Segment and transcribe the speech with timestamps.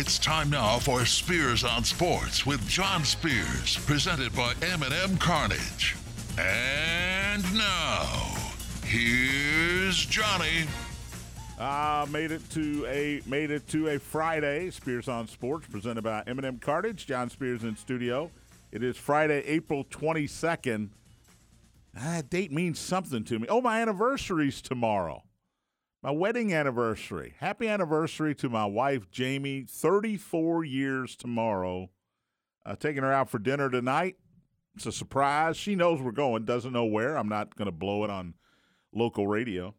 [0.00, 5.96] It's time now for Spears on Sports with John Spears, presented by M&M Cartage.
[6.38, 8.04] And now,
[8.84, 10.68] here's Johnny.
[11.58, 14.70] Uh, made it to a made it to a Friday.
[14.70, 17.04] Spears on Sports, presented by M&M Cartage.
[17.04, 18.30] John Spears in studio.
[18.70, 20.90] It is Friday, April twenty second.
[21.92, 23.48] That date means something to me.
[23.48, 25.24] Oh, my anniversary's tomorrow.
[26.08, 27.34] My wedding anniversary.
[27.38, 29.66] Happy anniversary to my wife, Jamie.
[29.68, 31.90] 34 years tomorrow.
[32.64, 34.16] Uh, taking her out for dinner tonight.
[34.74, 35.58] It's a surprise.
[35.58, 37.18] She knows we're going, doesn't know where.
[37.18, 38.32] I'm not going to blow it on
[38.94, 39.74] local radio.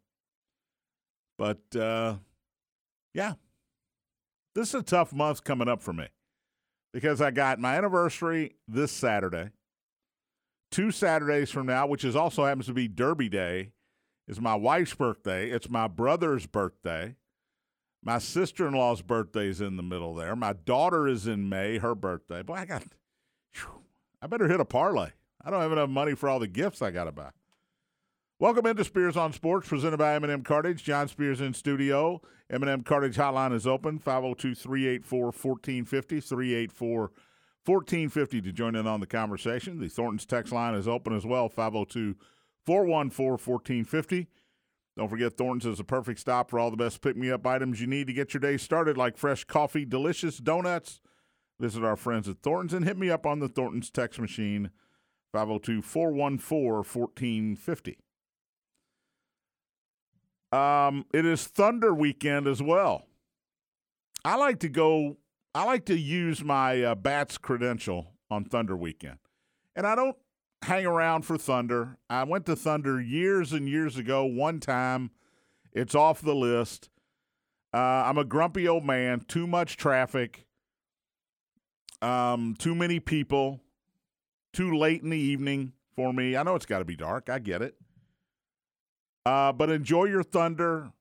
[1.40, 2.18] But uh,
[3.16, 3.34] yeah,
[4.54, 6.10] this is a tough month coming up for me
[6.94, 9.50] because I got my anniversary this Saturday.
[10.70, 13.72] Two Saturdays from now, which is also happens to be Derby Day,
[14.30, 15.50] is my wife's birthday.
[15.50, 17.16] It's my brother's birthday.
[18.04, 20.36] My sister in law's birthday is in the middle there.
[20.36, 22.44] My daughter is in May, her birthday.
[22.44, 22.84] Boy, I got,
[23.54, 23.82] whew,
[24.22, 25.10] I better hit a parlay.
[25.44, 27.32] I don't have enough money for all the gifts I got to buy.
[28.38, 30.84] Welcome into Spears on Sports, presented by M&M Cartage.
[30.84, 32.22] John Spears in studio.
[32.52, 37.12] M&M Cartage hotline is open, 502-384-1450, 384
[37.66, 39.80] 1450 to join in on the conversation.
[39.80, 42.16] The Thornton's text line is open as well, 502
[42.70, 44.28] 414 1450.
[44.96, 47.82] Don't forget, Thornton's is a perfect stop for all the best pick me up items
[47.82, 51.02] you need to get your day started, like fresh coffee, delicious donuts.
[51.60, 54.70] Visit our friends at Thornton's and hit me up on the Thornton's text machine,
[55.34, 57.98] 502 414 1450.
[60.52, 63.08] Um, it is Thunder weekend as well.
[64.24, 65.18] I like to go
[65.56, 69.18] I like to use my uh, bats credential on Thunder weekend.
[69.76, 70.16] And I don't
[70.64, 71.98] hang around for Thunder.
[72.10, 75.12] I went to Thunder years and years ago, one time.
[75.74, 76.90] It's off the list.
[77.74, 80.48] Uh, I'm a grumpy old man, too much traffic,
[82.02, 83.62] um, too many people,
[84.54, 86.36] too late in the evening for me.
[86.36, 87.30] I know it's got to be dark.
[87.30, 87.76] I get it.
[89.26, 90.92] Uh, but enjoy your Thunder,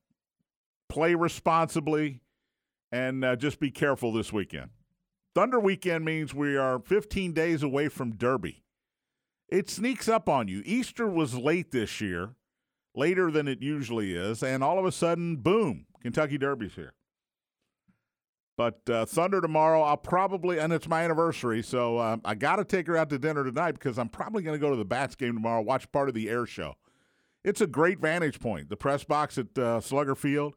[0.89, 2.21] play responsibly
[2.91, 4.69] and uh, just be careful this weekend.
[5.35, 8.63] Thunder weekend means we are 15 days away from Derby.
[9.51, 10.61] It sneaks up on you.
[10.65, 12.35] Easter was late this year,
[12.95, 16.93] later than it usually is, and all of a sudden, boom, Kentucky Derby's here.
[18.55, 22.65] But uh, Thunder tomorrow, I'll probably, and it's my anniversary, so uh, I got to
[22.65, 25.15] take her out to dinner tonight because I'm probably going to go to the Bats
[25.15, 26.75] game tomorrow, watch part of the air show.
[27.43, 28.69] It's a great vantage point.
[28.69, 30.55] The press box at uh, Slugger Field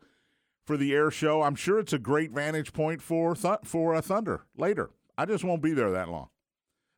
[0.66, 1.42] for the air show.
[1.42, 4.90] I'm sure it's a great vantage point for th- for a Thunder later.
[5.16, 6.28] I just won't be there that long.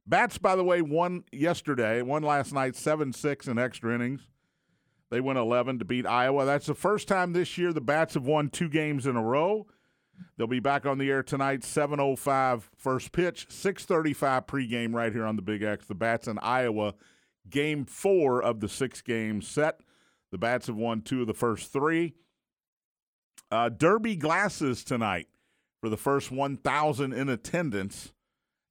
[0.06, 4.28] Bats, by the way, won yesterday, won last night, seven six in extra innings.
[5.10, 6.44] They went 11 to beat Iowa.
[6.44, 9.66] That's the first time this year the Bats have won two games in a row.
[10.36, 15.36] They'll be back on the air tonight, 7.05 first pitch, 6.35 pregame right here on
[15.36, 15.86] the Big X.
[15.86, 16.94] The Bats in Iowa,
[17.48, 19.80] game four of the six games set.
[20.32, 22.14] The Bats have won two of the first three.
[23.50, 25.28] Uh, Derby glasses tonight
[25.80, 28.13] for the first 1,000 in attendance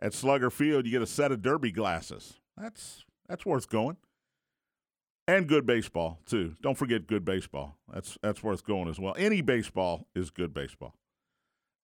[0.04, 0.86] at Slugger Field.
[0.86, 2.40] You get a set of Derby glasses.
[2.58, 3.98] That's that's worth going.
[5.28, 6.56] And good baseball too.
[6.62, 7.78] Don't forget good baseball.
[7.92, 9.16] That's that's worth going as well.
[9.18, 10.94] Any baseball is good baseball.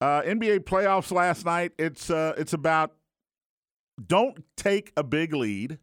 [0.01, 1.73] Uh, NBA playoffs last night.
[1.79, 2.95] It's uh, it's about
[4.05, 5.79] don't take a big lead.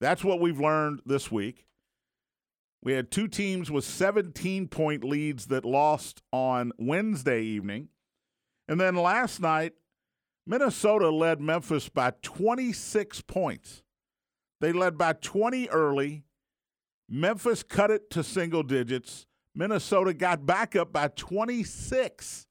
[0.00, 1.66] That's what we've learned this week.
[2.82, 7.88] We had two teams with 17 point leads that lost on Wednesday evening.
[8.68, 9.72] And then last night,
[10.46, 13.82] Minnesota led Memphis by 26 points.
[14.60, 16.24] They led by 20 early.
[17.08, 19.26] Memphis cut it to single digits.
[19.54, 22.46] Minnesota got back up by 26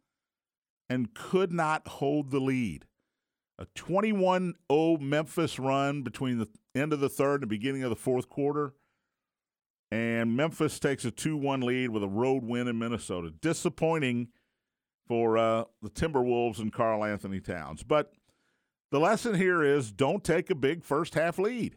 [0.90, 2.86] and could not hold the lead.
[3.58, 7.96] A 21 0 Memphis run between the end of the third and beginning of the
[7.96, 8.74] fourth quarter
[9.92, 13.32] and Memphis takes a 2 1 lead with a road win in Minnesota.
[13.42, 14.30] Disappointing
[15.08, 17.84] for uh, the Timberwolves and Karl-Anthony Towns.
[17.84, 18.14] But
[18.92, 21.76] the lesson here is don't take a big first half lead.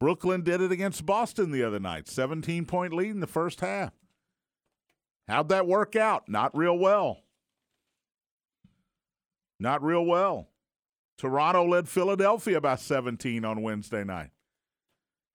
[0.00, 3.92] Brooklyn did it against Boston the other night, 17 point lead in the first half.
[5.28, 6.28] How'd that work out?
[6.28, 7.20] Not real well.
[9.60, 10.48] Not real well.
[11.18, 14.30] Toronto led Philadelphia by 17 on Wednesday night.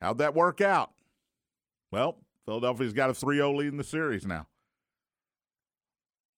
[0.02, 0.92] How'd that work out?
[1.92, 4.48] Well, Philadelphia's got a 3 0 lead in the series now.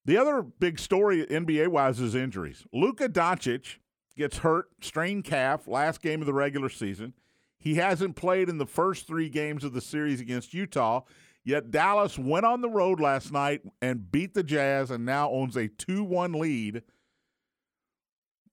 [0.10, 2.66] The other big story NBA wise is injuries.
[2.74, 3.76] Luka Doncic
[4.18, 7.14] gets hurt, strained calf, last game of the regular season.
[7.60, 11.02] He hasn't played in the first three games of the series against Utah,
[11.46, 15.56] yet Dallas went on the road last night and beat the Jazz and now owns
[15.56, 16.82] a 2 1 lead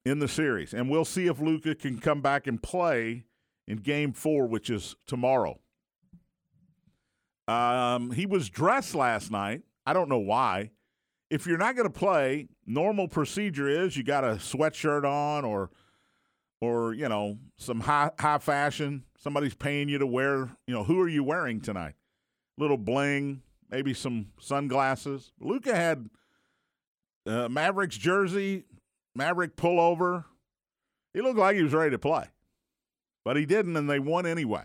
[0.04, 0.74] in the series.
[0.74, 3.24] And we'll see if Luka can come back and play
[3.66, 5.58] in game four, which is tomorrow.
[7.48, 9.62] Um, he was dressed last night.
[9.86, 10.72] I don't know why.
[11.30, 15.70] If you're not going to play, normal procedure is you got a sweatshirt on or
[16.60, 19.04] or you know some high high fashion.
[19.18, 20.50] Somebody's paying you to wear.
[20.66, 21.94] You know who are you wearing tonight?
[22.58, 25.32] Little bling, maybe some sunglasses.
[25.40, 26.08] Luka had
[27.26, 28.64] uh, Mavericks jersey,
[29.14, 30.24] Maverick pullover.
[31.12, 32.26] He looked like he was ready to play,
[33.24, 34.64] but he didn't, and they won anyway.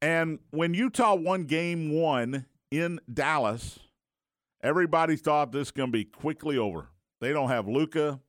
[0.00, 3.80] And when Utah won game one in Dallas,
[4.62, 6.88] everybody thought this is going to be quickly over.
[7.20, 8.20] They don't have Luka.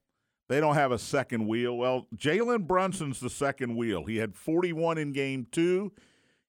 [0.48, 1.78] They don't have a second wheel.
[1.78, 4.06] Well, Jalen Brunson's the second wheel.
[4.06, 5.92] He had 41 in game two.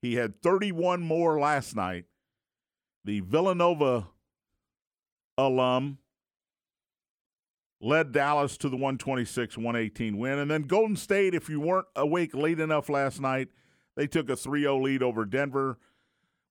[0.00, 2.06] He had 31 more last night.
[3.05, 4.09] The Villanova
[5.37, 5.99] alum
[7.81, 10.38] led Dallas to the 126 118 win.
[10.38, 13.49] And then Golden State, if you weren't awake late enough last night,
[13.97, 15.79] they took a 3 0 lead over Denver,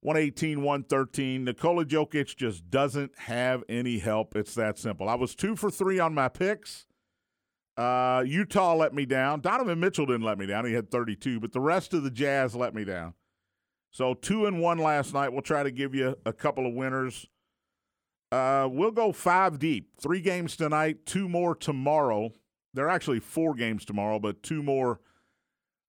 [0.01, 1.43] 118 113.
[1.43, 4.35] Nikola Jokic just doesn't have any help.
[4.35, 5.09] It's that simple.
[5.09, 6.85] I was two for three on my picks.
[7.77, 9.41] Uh, Utah let me down.
[9.41, 10.65] Donovan Mitchell didn't let me down.
[10.65, 13.13] He had 32, but the rest of the Jazz let me down.
[13.91, 15.31] So two and one last night.
[15.31, 17.27] We'll try to give you a couple of winners.
[18.31, 19.89] Uh, we'll go five deep.
[19.99, 22.31] Three games tonight, two more tomorrow.
[22.73, 24.99] There are actually four games tomorrow, but two more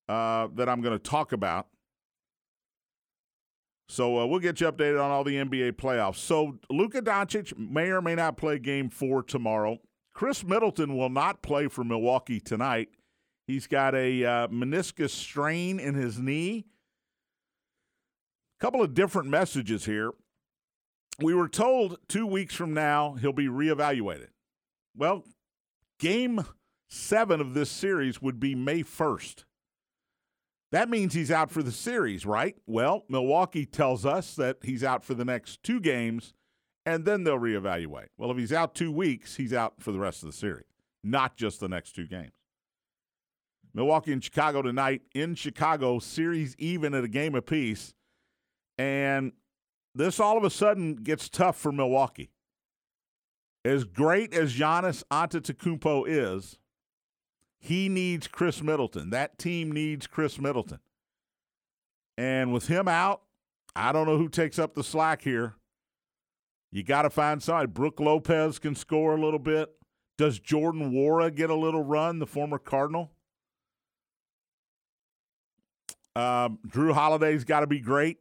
[0.09, 1.67] uh, that I'm going to talk about.
[3.91, 6.19] So uh, we'll get you updated on all the NBA playoffs.
[6.19, 9.79] So Luka Doncic may or may not play Game Four tomorrow.
[10.15, 12.91] Khris Middleton will not play for Milwaukee tonight.
[13.49, 16.67] He's got a uh, meniscus strain in his knee.
[18.61, 20.13] A couple of different messages here.
[21.19, 24.29] We were told two weeks from now he'll be reevaluated.
[24.97, 25.25] Well,
[25.99, 26.45] game
[26.89, 29.45] seven of this series would be May 1st.
[30.73, 32.57] That means he's out for the series, right?
[32.67, 36.33] Well, Milwaukee tells us that he's out for the next two games
[36.87, 38.09] and then they'll reevaluate.
[38.17, 40.67] Well, if he's out two weeks, he's out for the rest of the series,
[41.03, 42.33] not just the next two games.
[43.75, 47.95] Milwaukee and Chicago tonight in Chicago, series even at a game apiece.
[48.79, 49.33] And
[49.95, 52.31] this all of a sudden gets tough for Milwaukee.
[53.65, 56.59] As great as Giannis Antetokounmpo is,
[57.61, 59.11] he needs Khris Middleton.
[59.11, 60.81] That team needs Khris Middleton.
[62.17, 63.23] And with him out,
[63.77, 65.55] I don't know who takes up the slack here.
[66.73, 67.67] You got to find somebody.
[67.67, 69.71] Brook Lopez can score a little bit.
[70.17, 73.11] Does Jordan Nwora get a little run, the former Cardinal?
[76.17, 78.19] Um, Jrue Holiday's got to be great.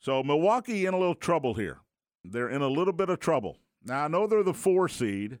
[0.00, 1.78] So Milwaukee in a little trouble here.
[2.24, 3.58] They're in a little bit of trouble.
[3.84, 5.38] Now I know they're the four seed,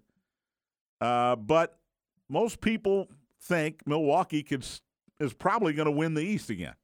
[1.00, 1.78] uh, but
[2.28, 3.08] most people
[3.40, 4.66] think Milwaukee could
[5.20, 6.74] is probably going to win the East again.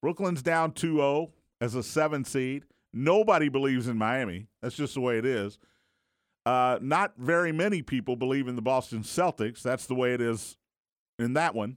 [0.00, 1.30] Brooklyn's down 2-0
[1.60, 2.64] as a seven seed.
[2.92, 4.48] Nobody believes in Miami.
[4.60, 5.58] That's just the way it is.
[6.44, 9.62] Uh, not very many people believe in the Boston Celtics.
[9.62, 10.56] That's the way it is
[11.18, 11.76] in that one.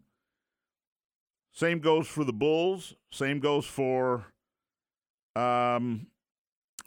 [1.53, 2.95] Same goes for the Bulls.
[3.12, 4.25] Same goes for
[5.36, 6.07] um,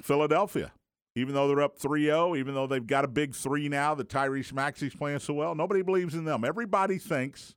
[0.02, 0.72] Philadelphia.
[1.19, 4.08] Even though they're up 3 0, even though they've got a big three now that
[4.08, 6.44] Tyrese Maxey's playing so well, nobody believes in them.
[6.44, 7.55] Everybody thinks,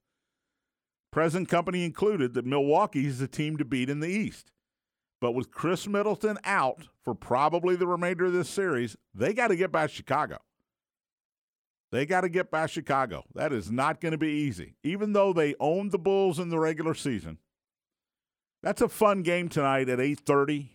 [1.12, 4.52] present company included, that Milwaukee is the team to beat in the East.
[5.20, 9.56] But with Khris Middleton out for probably the remainder of this series, they got to
[9.56, 10.40] get by Chicago.
[11.92, 13.26] They got to get by Chicago.
[13.36, 14.76] That is not going to be easy.
[14.84, 17.38] Even though they owned the Bulls in the regular season.
[18.64, 20.70] That's a fun game tonight at 8:30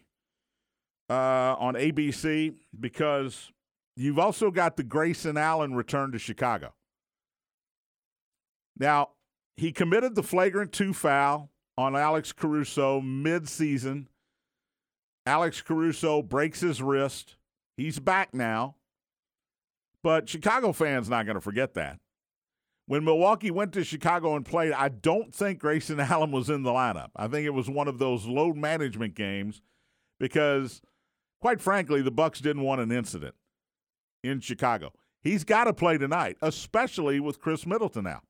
[1.09, 3.53] uh, on ABC because
[3.97, 6.75] you've also got the Grayson Allen return to Chicago.
[8.79, 9.11] Now,
[9.57, 14.09] he committed the flagrant two foul on Alex Caruso mid-season
[15.27, 17.37] Alex Caruso breaks his wrist.
[17.77, 18.77] He's back now.
[20.03, 21.99] But Chicago fans not going to forget that.
[22.87, 26.71] When Milwaukee went to Chicago and played, I don't think Grayson Allen was in the
[26.71, 27.11] lineup.
[27.17, 29.61] I think it was one of those load management games
[30.21, 30.81] because
[31.41, 33.35] quite frankly, the Bucks didn't want an incident
[34.23, 34.93] in Chicago.
[35.23, 38.23] He's got to play tonight, especially with Khris Middleton out.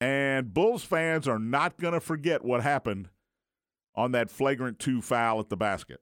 [0.00, 3.08] And Bulls fans are not going to forget what happened
[3.94, 6.00] on that flagrant two foul at the basket.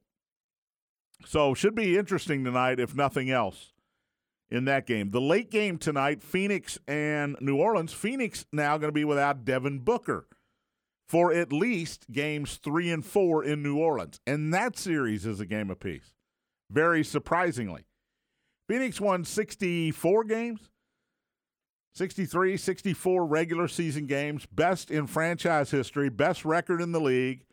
[1.25, 3.73] So should be interesting tonight, if nothing else,
[4.51, 5.11] in that game.
[5.11, 7.93] The late game tonight, Phoenix and New Orleans.
[7.93, 10.27] Phoenix now going to be without Devin Booker
[11.13, 14.19] for at least games three and four in New Orleans.
[14.27, 16.15] And that series is a game apiece.
[16.71, 17.85] Very surprisingly.
[18.67, 20.71] Phoenix won 64 games,
[21.93, 27.45] 63, 64 regular season games, best in franchise history, best record in the league.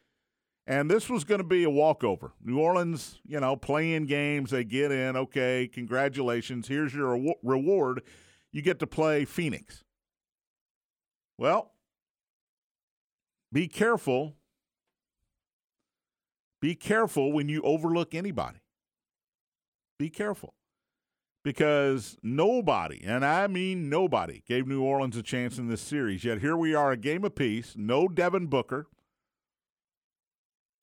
[0.65, 2.31] And this was going to be a walkover.
[2.41, 5.17] New Orleans, you know, playing games, they get in.
[5.17, 6.69] Okay, congratulations.
[6.69, 8.03] Here's your reward.
[8.53, 9.83] You get to play Phoenix.
[11.37, 11.73] Well,
[13.51, 14.35] be careful.
[16.61, 18.59] Be careful when you overlook anybody.
[19.97, 20.53] Be careful.
[21.43, 26.25] Because nobody, and I mean nobody, gave New Orleans a chance in this series.
[26.25, 27.75] Yet here we are, a game apiece.
[27.77, 28.87] No Devin Booker.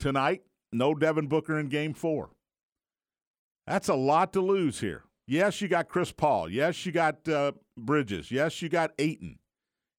[0.01, 0.43] Tonight,
[0.73, 2.31] no Devin Booker in game four.
[3.67, 5.05] That's a lot to lose here.
[5.27, 6.49] Yes, you got Chris Paul.
[6.49, 8.31] Yes, you got uh, Bridges.
[8.31, 9.39] Yes, you got Ayton.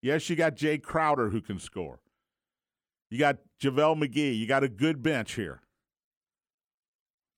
[0.01, 1.99] Yes, you got Jae Crowder who can score.
[3.09, 4.37] You got JaVale McGee.
[4.37, 5.61] You got a good bench here.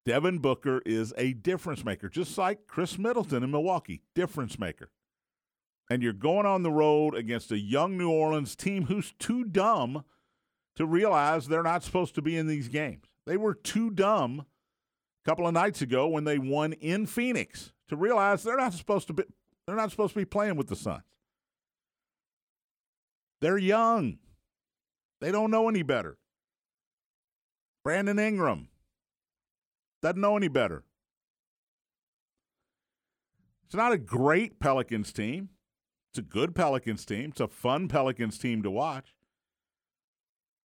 [0.06, 4.90] Devin Booker is a difference maker, just like Khris Middleton in Milwaukee, difference maker.
[5.90, 10.04] And you're going on the road against a young New Orleans team who's too dumb
[10.76, 13.06] to realize they're not supposed to be in these games.
[13.26, 14.46] They were too dumb
[15.26, 19.08] a couple of nights ago when they won in Phoenix to realize they're not supposed
[19.08, 19.24] to be
[19.68, 21.04] they're not supposed to be playing with the Suns.
[23.42, 24.18] They're young.
[25.22, 26.18] They don't know any better.
[27.84, 28.70] Brandon Ingram
[30.02, 30.84] doesn't know any better.
[33.66, 35.50] It's not a great Pelicans team.
[36.12, 37.30] It's a good Pelicans team.
[37.30, 39.14] It's a fun Pelicans team to watch.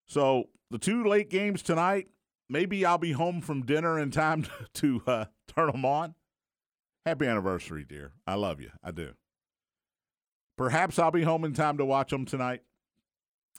[0.07, 2.09] So the two late games tonight,
[2.49, 6.15] maybe I'll be home from dinner in time to uh, turn them on.
[7.05, 8.13] Happy anniversary, dear.
[8.27, 8.71] I love you.
[8.83, 9.13] I do.
[10.57, 12.63] Perhaps I'll be home in time to watch them tonight.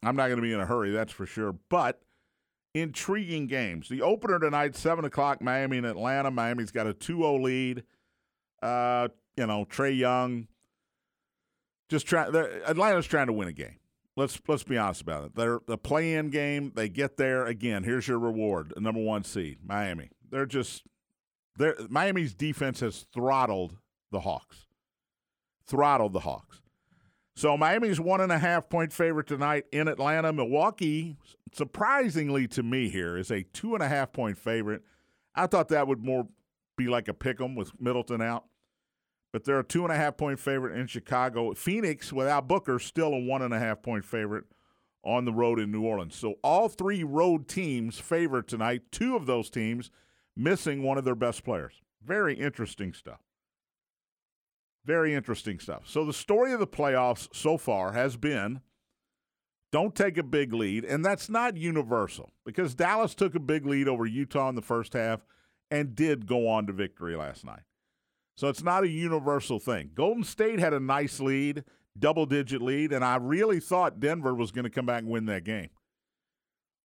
[0.04, 1.56] I'm not going to be in a hurry, that's for sure.
[1.70, 2.02] But
[2.74, 3.90] intriguing games.
[3.90, 6.30] The opener tonight, 7 o'clock, Miami and Atlanta.
[6.30, 7.84] Miami's got a 2 0 lead.
[8.62, 10.48] Uh, you know, Trae Young.
[11.90, 12.36] Just trying.
[12.36, 13.80] Atlanta's trying to win a game.
[14.18, 15.36] Let's let's be honest about it.
[15.36, 16.72] They're the play-in game.
[16.74, 17.84] They get there again.
[17.84, 20.10] Here's your reward: number one seed, Miami.
[20.32, 20.84] They're just
[21.58, 23.78] they're Miami's defense has throttled
[24.12, 24.68] the Hawks.
[25.68, 26.62] Throttled the Hawks.
[27.36, 30.32] So Miami's one and a half point favorite tonight in Atlanta.
[30.32, 31.18] Milwaukee,
[31.54, 34.84] surprisingly to me, here is a two and a half point favorite.
[35.36, 36.30] I thought that would more
[36.78, 38.46] be like a pick 'em with Middleton out,
[39.34, 41.54] but they're a two and a half point favorite in Chicago.
[41.54, 44.46] Phoenix, without Booker, still a one and a half point favorite
[45.04, 46.16] on the road in New Orleans.
[46.16, 48.84] So all three road teams favored tonight.
[48.92, 49.92] Two of those teams
[50.38, 51.82] missing one of their best players.
[52.02, 53.25] Very interesting stuff.
[54.86, 55.84] Very interesting stuff.
[55.88, 58.62] So the story of the playoffs so far has been
[59.72, 63.88] don't take a big lead, and that's not universal because Dallas took a big lead
[63.90, 65.26] over Utah in the first half
[65.72, 67.64] and did go on to victory last night.
[68.38, 69.92] So it's not a universal thing.
[69.94, 71.64] Golden State had a nice lead,
[71.98, 75.26] double digit lead, and I really thought Denver was going to come back and win
[75.26, 75.70] that game.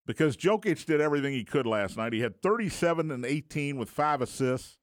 [0.06, 2.12] Because Jokic did everything he could last night.
[2.12, 4.78] He had 37 and 18 with five assists.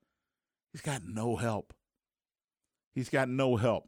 [0.71, 1.73] He's got no help.
[2.97, 3.87] He's got no help.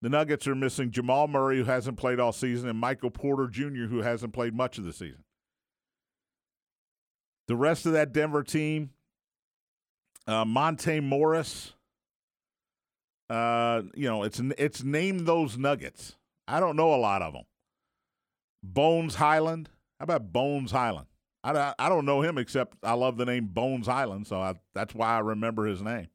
[0.00, 3.84] The Nuggets are missing Jamal Murray, who hasn't played all season, and Michael Porter Jr.,
[3.84, 5.24] who hasn't played much of the season.
[7.48, 8.92] The rest of that Denver team,
[10.26, 11.74] uh, Monte Morris,
[13.28, 16.16] uh, you know, it's it's named those Nuggets.
[16.48, 17.44] I don't know a lot of them.
[18.62, 19.68] Bones Hyland.
[19.98, 21.08] How about Bones Hyland?
[21.44, 24.94] I, I don't know him except I love the name Bones Hyland, so I, that's
[24.94, 26.08] why I remember his name.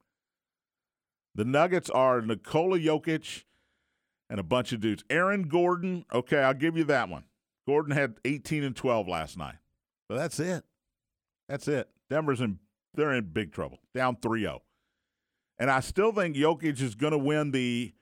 [1.36, 3.44] The Nuggets are Nikola Jokic
[4.30, 5.04] and a bunch of dudes.
[5.10, 7.26] Aaron Gordon, okay, I'll give you that one.
[7.68, 9.56] Gordon had 18 and 12 last night.
[10.08, 10.64] But that's it.
[11.50, 11.90] That's it.
[12.10, 12.60] Denver's in
[12.94, 13.80] they're in big trouble.
[13.94, 14.60] Down 3-0.
[15.60, 17.94] And I still think Jokic is going to win the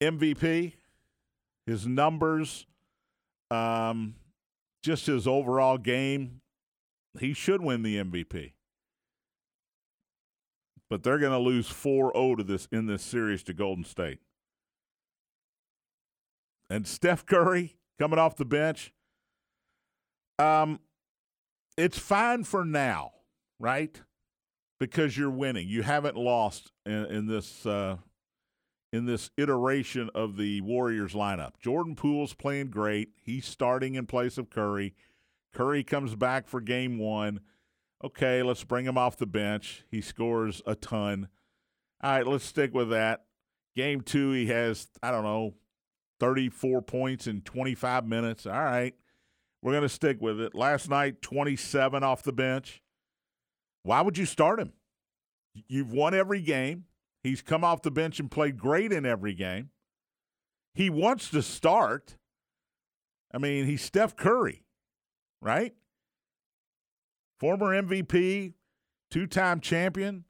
[0.00, 0.74] MVP.
[1.66, 2.66] His numbers
[3.50, 4.14] um
[4.82, 6.40] just his overall game,
[7.18, 8.52] he should win the MVP
[10.90, 14.18] but they're going to lose 4-0 to this in this series to Golden State.
[16.68, 18.92] And Steph Curry coming off the bench.
[20.38, 20.80] Um,
[21.76, 23.12] it's fine for now,
[23.58, 24.00] right?
[24.78, 25.68] Because you're winning.
[25.68, 27.96] You haven't lost in, in this uh,
[28.92, 31.52] in this iteration of the Warriors lineup.
[31.60, 33.10] Jordan Poole's playing great.
[33.22, 34.94] He's starting in place of Curry.
[35.52, 37.40] Curry comes back for game one
[38.04, 39.84] okay, let's bring him off the bench.
[39.90, 41.28] He scores a ton.
[42.02, 43.24] All right, let's stick with that.
[43.76, 45.54] Game two, he has, I don't know,
[46.18, 48.46] 34 points in 25 minutes.
[48.46, 48.94] All right,
[49.62, 50.54] we're going to stick with it.
[50.54, 52.82] Last night, 27 off the bench.
[53.82, 54.72] Why would you start him?
[55.68, 56.84] You've won every game.
[57.22, 59.70] He's come off the bench and played great in every game.
[60.74, 62.16] He wants to start.
[63.32, 64.64] I mean, he's Steph Curry,
[65.40, 65.74] right?
[67.40, 68.52] Former MVP,
[69.10, 70.24] two time champion,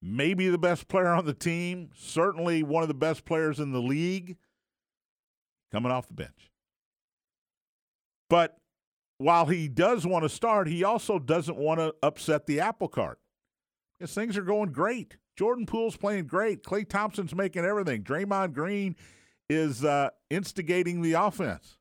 [0.00, 3.82] maybe the best player on the team, certainly one of the best players in the
[3.82, 4.36] league,
[5.72, 6.50] coming off the bench.
[8.28, 8.56] But
[9.18, 13.18] while he does want to start, he also doesn't want to upset the apple cart.
[13.98, 15.16] Because things are going great.
[15.36, 16.62] Jordan Poole's playing great.
[16.62, 18.02] Klay Thompson's making everything.
[18.02, 18.94] Draymond Green
[19.50, 21.76] is uh, instigating the offense.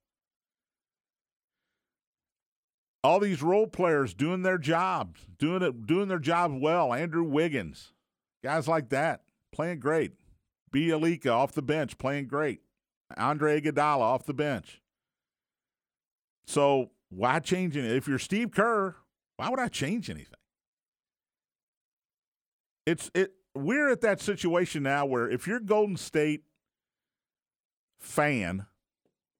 [3.03, 6.93] All these role players doing their jobs, doing it, doing their job well.
[6.93, 7.93] Andrew Wiggins,
[8.43, 10.13] guys like that, playing great.
[10.71, 12.61] Bjelica off the bench, playing great.
[13.17, 14.81] Andre Iguodala off the bench.
[16.45, 17.91] So why changing it?
[17.91, 18.95] If you're Steve Kerr,
[19.37, 20.33] why would I change anything?
[22.85, 23.33] It's it.
[23.55, 26.43] We're at that situation now where if you're Golden State
[27.99, 28.65] fan,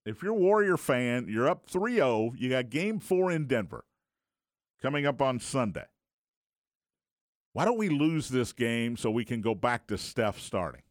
[0.06, 3.86] if you're a Warrior fan, you're up 3-0, you got game 4 in Denver
[4.82, 5.86] coming up on Sunday.
[7.54, 10.84] Why don't we lose this game so we can go back to Steph starting?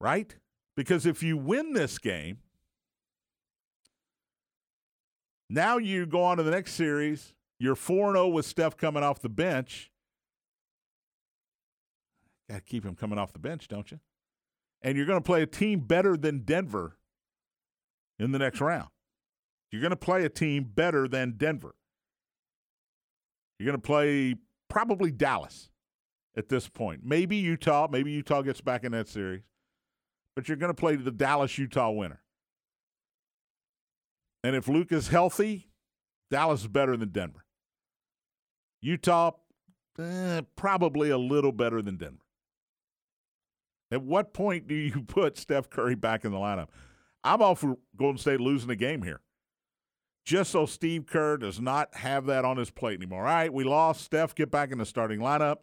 [0.00, 0.36] Right?
[0.76, 2.38] Because if you win this game,
[5.48, 7.32] now you go on to the next series.
[7.58, 9.90] You're 4 0 with Steph coming off the bench.
[12.48, 14.00] Got to keep him coming off the bench, don't you?
[14.82, 16.96] And you're going to play a team better than Denver
[18.20, 18.88] in the next round.
[19.72, 21.74] You're going to play a team better than Denver.
[23.58, 24.36] You're going to play
[24.68, 25.70] probably Dallas
[26.36, 27.00] at this point.
[27.02, 27.88] Maybe Utah.
[27.90, 29.42] Maybe Utah gets back in that series.
[30.36, 32.20] But you're going to play the Dallas Utah winner.
[34.44, 35.68] And if Luke is healthy,
[36.30, 37.44] Dallas is better than Denver.
[38.80, 39.32] Utah,
[39.98, 42.24] eh, probably a little better than Denver.
[43.90, 46.68] At what point do you put Steph Curry back in the lineup?
[47.22, 49.20] I'm all for Golden State losing a game here.
[50.24, 53.26] Just so Steve Kerr does not have that on his plate anymore.
[53.26, 54.02] All right, we lost.
[54.02, 55.56] Steph, get back in the starting lineup.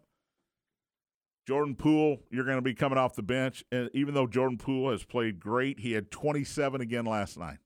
[1.47, 3.63] Jordan Poole, you're going to be coming off the bench.
[3.71, 7.59] And even though Jordan Poole has played great, he had 27 again last night.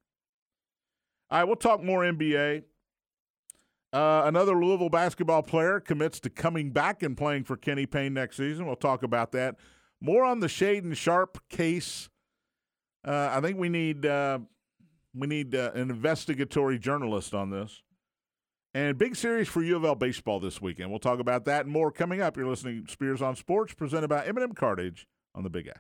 [1.32, 2.64] All right, we'll talk more NBA.
[3.94, 8.38] Uh, another Louisville basketball player commits to coming back and playing for Kenny Payne next
[8.38, 8.68] season.
[8.68, 9.56] We'll talk about that.
[10.00, 12.10] More on the Shaedon Sharpe case.
[13.04, 14.40] Uh, I think we need uh,
[15.16, 17.82] we need uh, an investigatory journalist on this.
[18.74, 20.92] And big series for U of L baseball this weekend.
[20.92, 22.38] We'll talk about that and more coming up.
[22.38, 25.80] You're listening to Spears on Sports, presented by M&M Cartage on the Big X.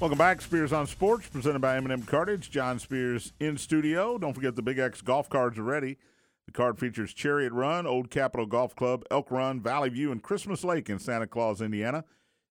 [0.00, 2.50] Welcome back, Spears on Sports, presented by M&M Cartage.
[2.50, 4.16] John Spears in studio.
[4.16, 5.98] Don't forget the Big X golf cards are ready.
[6.46, 10.64] The card features Chariot Run, Old Capitol Golf Club, Elk Run, Valley View, and Christmas
[10.64, 12.04] Lake in Santa Claus, Indiana.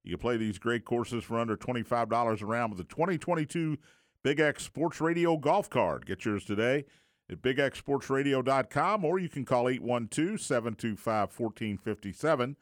[0.07, 3.77] You can play these great courses for under $25 a round with the 2022
[4.23, 6.05] Big X Sports Radio golf card.
[6.05, 6.85] Get yours today
[7.29, 12.55] at bigxsportsradio.com or you can call 812 725 1457.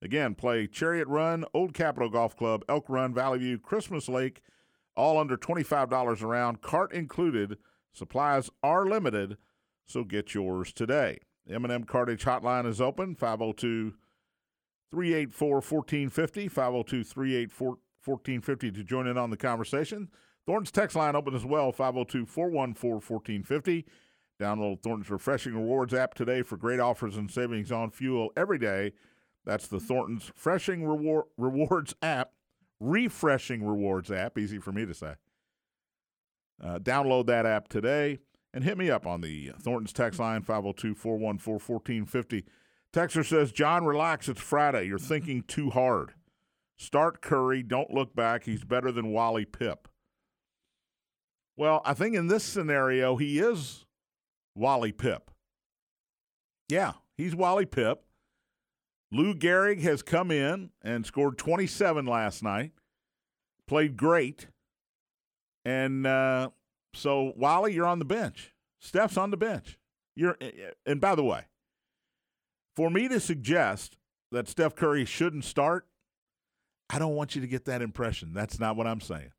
[0.00, 4.40] Again, play Chariot Run, Old Capitol Golf Club, Elk Run, Valley View, Christmas Lake,
[4.96, 7.58] all under $25 a round, cart included.
[7.92, 9.36] Supplies are limited,
[9.84, 11.18] so get yours today.
[11.46, 13.92] M&M Cartage Hotline is open, 502
[14.90, 17.68] 384 1450, 502 384
[18.04, 20.08] 1450 to join in on the conversation.
[20.46, 23.84] Thornton's text line open as well, 502 414 1450.
[24.40, 28.92] Download Thornton's Refreshing Rewards app today for great offers and savings on fuel every day.
[29.44, 32.32] That's the Thornton's Refreshing Reward, Rewards app,
[32.78, 35.14] Refreshing Rewards app, easy for me to say.
[36.62, 38.18] Uh, download that app today
[38.52, 42.44] and hit me up on the Thornton's text line, 502 414 1450.
[42.96, 44.26] Texter says, John, relax.
[44.26, 44.84] It's Friday.
[44.84, 46.14] You're thinking too hard.
[46.78, 47.62] Start Curry.
[47.62, 48.44] Don't look back.
[48.44, 49.84] He's better than Wally Pipp.
[51.58, 53.84] Well, I think in this scenario, he is
[54.54, 55.28] Wally Pipp.
[56.70, 57.96] Yeah, he's Wally Pipp.
[59.12, 62.72] Lou Gehrig has come in and scored 27 last night,
[63.68, 64.46] played great.
[65.66, 66.48] And uh,
[66.94, 68.54] so, Wally, you're on the bench.
[68.80, 69.78] Steph's on the bench.
[70.14, 70.38] You're,
[70.86, 71.44] and by the way,
[72.76, 73.96] for me to suggest
[74.30, 75.86] that Steph Curry shouldn't start,
[76.90, 78.32] I don't want you to get that impression.
[78.32, 79.32] That's not what I'm saying.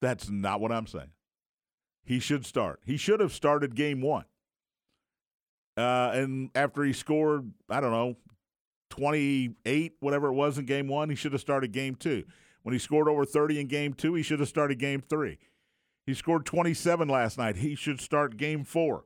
[0.00, 1.10] That's not what I'm saying.
[2.04, 2.80] He should start.
[2.84, 4.24] He should have started game one.
[5.76, 8.16] Uh, and after he scored, I don't know,
[8.90, 12.24] 28, whatever it was in game one, he should have started game two.
[12.62, 15.38] When he scored over 30 in game two, he should have started game three.
[16.06, 17.56] He scored 27 last night.
[17.56, 19.04] He should start game four.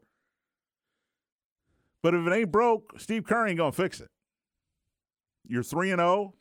[2.02, 4.08] But if it ain't broke, Steve Kerr ain't to fix it.
[5.46, 6.34] You're 3 and 0,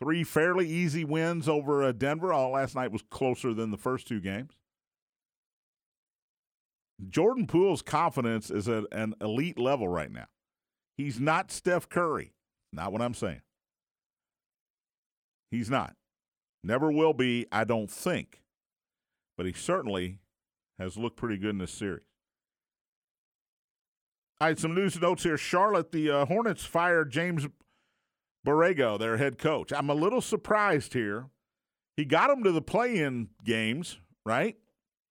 [0.00, 2.32] three fairly easy wins over uh, Denver.
[2.32, 4.52] All last night was closer than the first two games.
[7.08, 10.26] Jordan Poole's confidence is at an elite level right now.
[10.96, 12.32] He's not Steph Curry.
[12.72, 13.42] Not what I'm saying.
[15.50, 15.94] He's not.
[16.64, 18.40] Never will be, I don't think.
[19.36, 20.18] But he certainly
[20.78, 22.04] has looked pretty good in this series.
[24.38, 25.38] All right, some news notes here.
[25.38, 27.46] Charlotte, the uh, Hornets fired James
[28.46, 29.72] Borrego, their head coach.
[29.72, 31.30] I'm a little surprised here.
[31.96, 34.56] He got them to the play in games, right?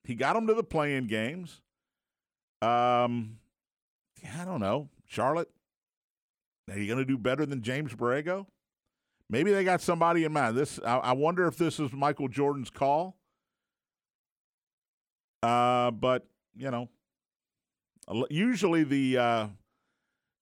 [0.04, 1.62] He got them to the play in games.
[2.62, 3.40] Um,
[4.40, 4.90] I don't know.
[5.08, 5.50] Charlotte,
[6.70, 8.46] are you going to do better than James Borrego?
[9.30, 10.56] Maybe they got somebody in mind.
[10.56, 13.18] This I, I wonder if this is Michael Jordan's call.
[15.42, 16.90] Uh, but you know,
[18.30, 19.48] usually the uh,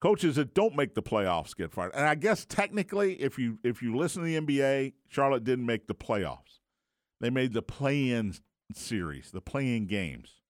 [0.01, 1.93] coaches that don't make the playoffs get fired.
[1.95, 5.87] And I guess technically, if you if you listen to the NBA, Charlotte didn't make
[5.87, 6.59] the playoffs.
[7.21, 8.33] They made the play-in
[8.73, 10.41] series, the play-in games.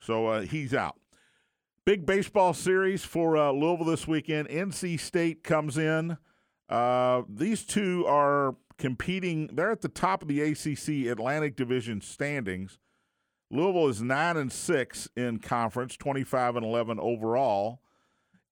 [0.00, 0.96] So uh, he's out.
[1.84, 4.48] Big baseball series for uh, Louisville this weekend.
[4.48, 6.16] NC State comes in.
[6.68, 9.50] Uh, these two are competing.
[9.52, 12.78] They're at the top of the ACC Atlantic Division standings.
[13.54, 17.80] Louisville is nine and six in conference, twenty-five and eleven overall.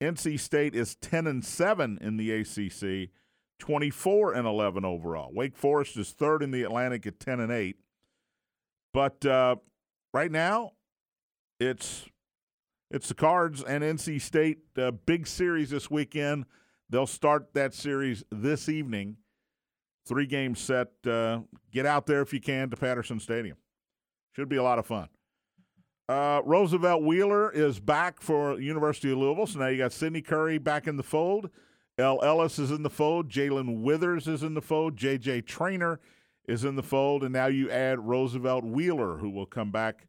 [0.01, 3.11] NC State is ten and seven in the ACC,
[3.59, 5.33] twenty-four and eleven overall.
[5.35, 7.79] Wake Forest is third in the Atlantic at ten and eight.
[8.95, 9.57] But uh,
[10.15, 10.75] right now,
[11.59, 12.07] it's
[12.89, 16.45] it's the Cards and NC State uh, big series this weekend.
[16.91, 19.17] They'll start that series this evening.
[20.07, 20.93] Three game set.
[21.05, 21.41] Uh,
[21.73, 23.57] get out there if you can to Patterson Stadium.
[24.33, 25.09] Should be a lot of fun.
[26.09, 29.47] Uh, Roosevelt Wheeler is back for University of Louisville.
[29.47, 31.51] So now you got Sydney Curry back in the fold.
[31.99, 33.29] El Ellis is in the fold.
[33.29, 34.97] Jalen Withers is in the fold.
[34.97, 35.43] J.J.
[35.43, 36.01] Traynor
[36.47, 37.23] is in the fold.
[37.23, 40.09] And now you add Roosevelt Wheeler, who will come back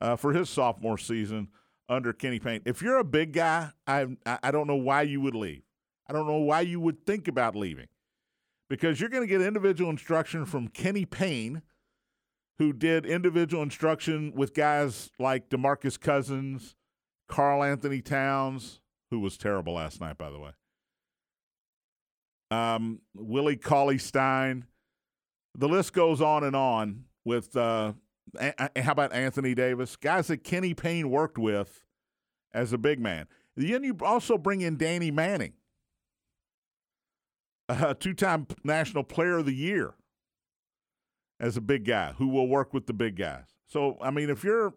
[0.00, 1.48] uh, for his sophomore season
[1.88, 2.62] under Kenny Payne.
[2.64, 5.62] If you're a big guy, I I don't know why you would leave.
[6.08, 7.86] I don't know why you would think about leaving,
[8.68, 11.62] because you're going to get individual instruction from Kenny Payne,
[12.60, 16.76] who did individual instruction with guys like Demarcus Cousins,
[17.26, 20.50] Karl-Anthony Towns, who was terrible last night, by the way.
[22.50, 24.66] Um, Willie Cauley Stein.
[25.54, 27.94] The list goes on and on with uh,
[28.38, 29.96] how about Anthony Davis?
[29.96, 31.86] Guys that Kenny Payne worked with
[32.52, 33.26] as a big man.
[33.56, 35.54] Then you also bring in Danny Manning,
[37.70, 39.94] a two time National Player of the Year,
[41.40, 43.46] as a big guy who will work with the big guys.
[43.66, 44.74] So, I mean, if you're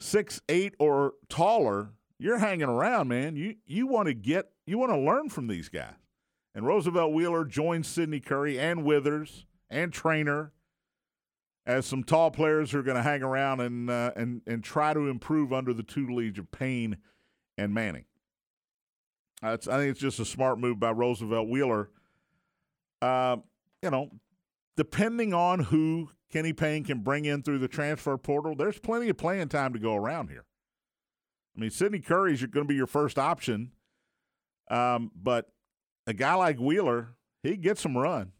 [0.00, 3.36] six, eight, or taller, you're hanging around, man.
[3.36, 5.94] You you want to get you want to learn from these guys.
[6.54, 10.52] And Roosevelt Wheeler joins Sydney Curry and Withers and Traynor
[11.64, 14.92] as some tall players who are going to hang around and uh, and and try
[14.92, 16.96] to improve under the tutelage of Payne
[17.56, 18.04] and Manning.
[19.42, 21.90] Uh, I think it's just a smart move by Roosevelt Wheeler.
[23.00, 23.36] Uh,
[23.82, 24.10] you know,
[24.80, 29.18] depending on who Kenny Payne can bring in through the transfer portal, there's plenty of
[29.18, 30.46] playing time to go around here.
[31.54, 33.72] I mean, Sydney Curry is going to be your first option,
[34.70, 35.50] um, but
[36.06, 37.08] a guy like Wheeler,
[37.42, 38.32] he gets some run.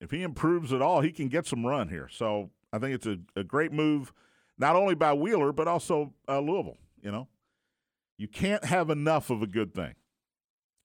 [0.00, 2.08] If he improves at all, he can get some run here.
[2.08, 4.12] So I think it's a, a great move,
[4.56, 6.78] not only by Wheeler, but also uh, Louisville.
[7.02, 7.26] You know,
[8.18, 9.96] you can't have enough of a good thing.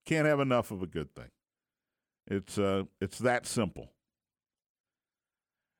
[0.07, 1.29] Can't have enough of a good thing.
[2.25, 3.92] It's uh, it's that simple.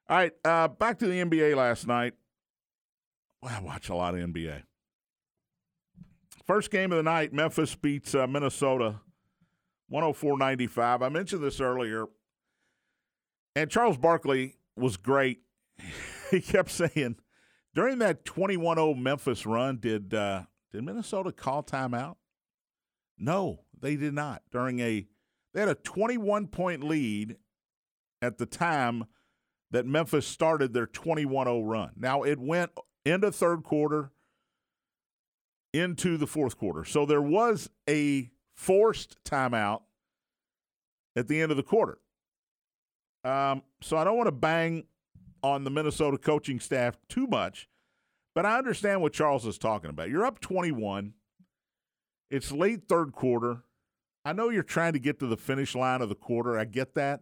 [0.10, 2.13] All right, uh, back to the NBA last night.
[3.42, 4.63] I watch a lot of NBA.
[6.46, 9.00] First game of the night, Memphis beats uh, Minnesota
[9.92, 11.02] 104-95.
[11.02, 12.06] I mentioned this earlier.
[13.56, 15.42] And Charles Barkley was great
[16.32, 17.18] he kept saying
[17.74, 22.16] during that 21-0 Memphis run, did uh, did Minnesota call timeout?
[23.18, 24.42] No, they did not.
[24.52, 25.08] During a
[25.54, 27.38] they had a 21 point lead
[28.22, 29.06] at the time
[29.74, 31.92] that Memphis started their 21-0 run.
[31.98, 32.72] Now it went
[33.06, 34.12] into third quarter
[35.74, 36.86] into the fourth quarter.
[36.86, 39.82] So there was a forced timeout
[41.16, 41.98] at the end of the quarter.
[43.24, 44.84] Um, so I don't want to bang
[45.42, 47.68] on the Minnesota coaching staff too much,
[48.36, 50.10] but I understand what Charles is talking about.
[50.10, 51.14] You're up 21.
[52.30, 53.64] It's late third quarter.
[54.24, 56.60] I know you're trying to get to the finish line of the quarter.
[56.60, 57.22] I get that.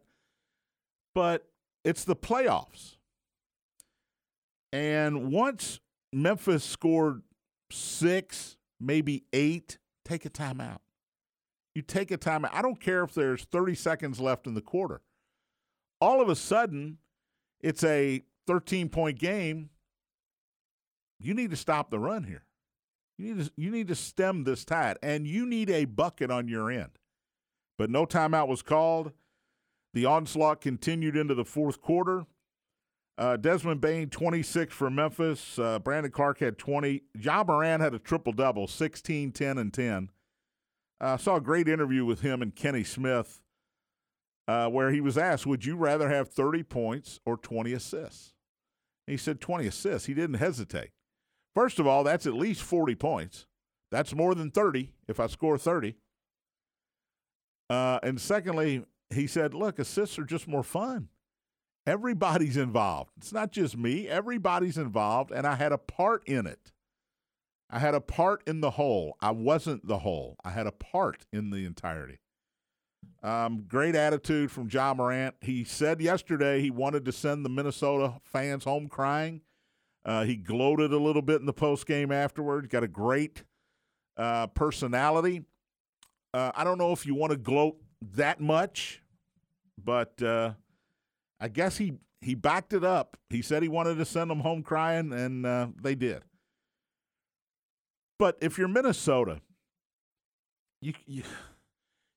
[1.15, 1.50] But
[1.83, 2.97] it's the playoffs.
[4.73, 5.79] And once
[6.13, 7.23] Memphis scored
[7.71, 10.79] six, maybe eight take a timeout.
[11.75, 12.49] You take a timeout.
[12.53, 15.01] I don't care if there's 30 seconds left in the quarter.
[15.99, 16.97] All of a sudden,
[17.61, 19.69] it's a 13 point game.
[21.19, 22.43] You need to stop the run here.
[23.17, 26.47] You need to you need to stem this tide, and you need a bucket on
[26.47, 26.97] your end.
[27.77, 29.11] But no timeout was called.
[29.93, 32.25] The onslaught continued into the fourth quarter.
[33.17, 35.59] Uh, Desmond Bane, 26 for Memphis.
[35.59, 37.03] Uh, Brandon Clarke had 20.
[37.19, 40.09] Ja Morant had a triple double, 16, 10, and 10.
[40.99, 43.41] I uh, saw a great interview with him and Kenny Smith
[44.47, 48.33] uh, where he was asked, Would you rather have 30 points or 20 assists?
[49.07, 50.07] And he said 20 assists.
[50.07, 50.89] He didn't hesitate.
[51.55, 53.45] First of all, that's at least 40 points.
[53.91, 55.95] That's more than 30 if I score 30.
[57.69, 61.09] Uh, and secondly, he said, Look, assists are just more fun.
[61.85, 63.11] Everybody's involved.
[63.17, 66.71] It's not just me, everybody's involved, and I had a part in it.
[67.69, 69.15] I had a part in the whole.
[69.21, 70.35] I wasn't the whole.
[70.43, 72.19] I had a part in the entirety.
[73.23, 75.35] Um, great attitude from Ja Morant.
[75.41, 79.41] He said yesterday he wanted to send the Minnesota fans home crying.
[80.03, 82.67] Uh, he gloated a little bit in the post game afterwards.
[82.67, 83.43] Got a great
[84.17, 85.43] uh, personality.
[86.33, 87.77] Uh, I don't know if you want to gloat
[88.15, 89.00] that much,
[89.83, 90.53] but uh,
[91.39, 93.17] I guess he he backed it up.
[93.29, 96.23] He said he wanted to send them home crying, and uh, they did.
[98.19, 99.41] But if you're Minnesota,
[100.81, 101.23] you you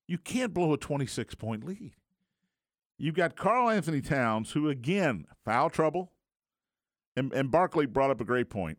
[0.07, 1.93] you can't blow a 26 point lead.
[2.99, 6.13] You've got Karl-Anthony Towns, who again foul trouble,
[7.17, 8.79] and, and Barkley brought up a great point.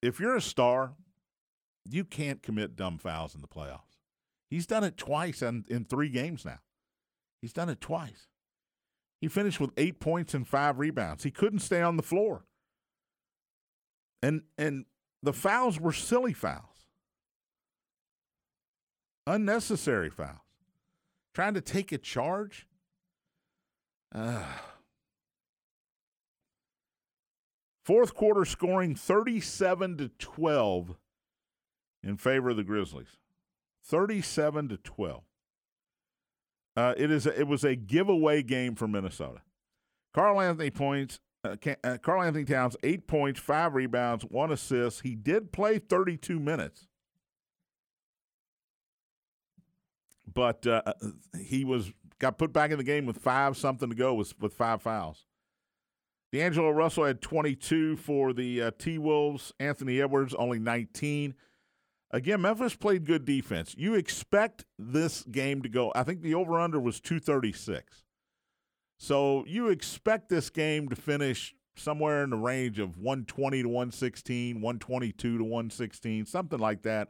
[0.00, 0.92] If you're a star,
[1.88, 3.98] you can't commit dumb fouls in the playoffs.
[4.48, 6.60] He's done it twice in, in three games now.
[7.44, 8.28] He's done it twice.
[9.20, 11.24] He finished with eight points and five rebounds.
[11.24, 12.46] He couldn't stay on the floor.
[14.22, 14.86] And and
[15.22, 16.88] the fouls were silly fouls.
[19.26, 20.38] Unnecessary fouls.
[21.34, 22.66] Trying to take a charge.
[24.14, 24.46] Uh,
[27.84, 30.96] Fourth quarter scoring 37 to 12
[32.02, 33.18] in favor of the Grizzlies.
[33.84, 35.24] 37 to 12.
[36.76, 39.42] Uh, it is a, it was a giveaway game for Minnesota.
[40.12, 41.20] Carl Anthony points.
[41.44, 45.02] Uh, uh, Karl-Anthony Towns eight points, five rebounds, one assist.
[45.02, 46.86] He did play 32 minutes,
[50.32, 50.92] but uh, uh,
[51.38, 54.54] he was got put back in the game with five something to go with with
[54.54, 55.26] five fouls.
[56.32, 59.52] D'Angelo Russell had 22 for the uh, T Wolves.
[59.60, 61.34] Anthony Edwards only 19.
[62.14, 63.74] Again, Memphis played good defense.
[63.76, 65.92] You expect this game to go.
[65.94, 68.04] I think the over under was 236.
[68.98, 74.60] So you expect this game to finish somewhere in the range of 120 to 116,
[74.60, 77.08] 122 to 116, something like that.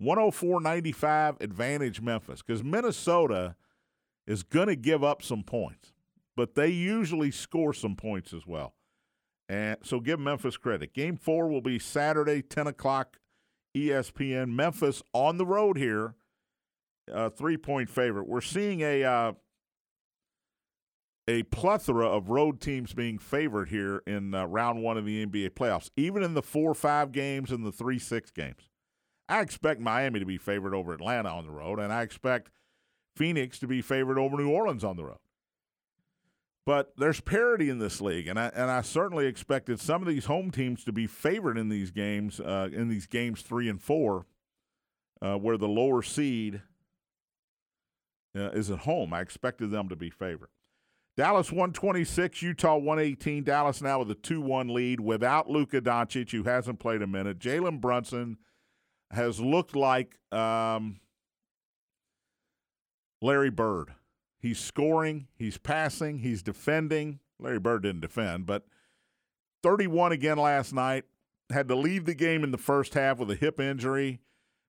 [0.00, 3.56] 104.95 advantage Memphis because Minnesota
[4.26, 5.92] is going to give up some points
[6.38, 8.72] but they usually score some points as well.
[9.48, 10.94] And so give Memphis credit.
[10.94, 13.18] Game four will be Saturday, 10 o'clock,
[13.76, 14.50] ESPN.
[14.54, 16.14] Memphis on the road here,
[17.10, 18.28] a three point favorite.
[18.28, 19.32] We're seeing a uh,
[21.26, 25.50] a plethora of road teams being favored here in uh, round one of the NBA
[25.50, 28.68] playoffs, even in the four five games and the three six games.
[29.28, 32.50] I expect Miami to be favored over Atlanta on the road, and I expect
[33.14, 35.18] Phoenix to be favored over New Orleans on the road.
[36.68, 40.26] But there's parity in this league, and I and I certainly expected some of these
[40.26, 44.26] home teams to be favored in these games, uh, in these games three and four,
[45.22, 46.60] uh, where the lower seed
[48.36, 49.14] uh, is at home.
[49.14, 50.50] I expected them to be favored.
[51.16, 53.44] Dallas 126, Utah 118.
[53.44, 57.38] Dallas now with a 2 1 lead without Luka Doncic, who hasn't played a minute.
[57.38, 58.36] Jalen Brunson
[59.10, 61.00] has looked like um,
[63.22, 63.94] Larry Bird.
[64.40, 67.20] He's scoring, he's passing, he's defending.
[67.40, 68.64] Larry Bird didn't defend, but
[69.62, 71.04] 31 again last night.
[71.50, 74.20] Had to leave the game in the first half with a hip injury.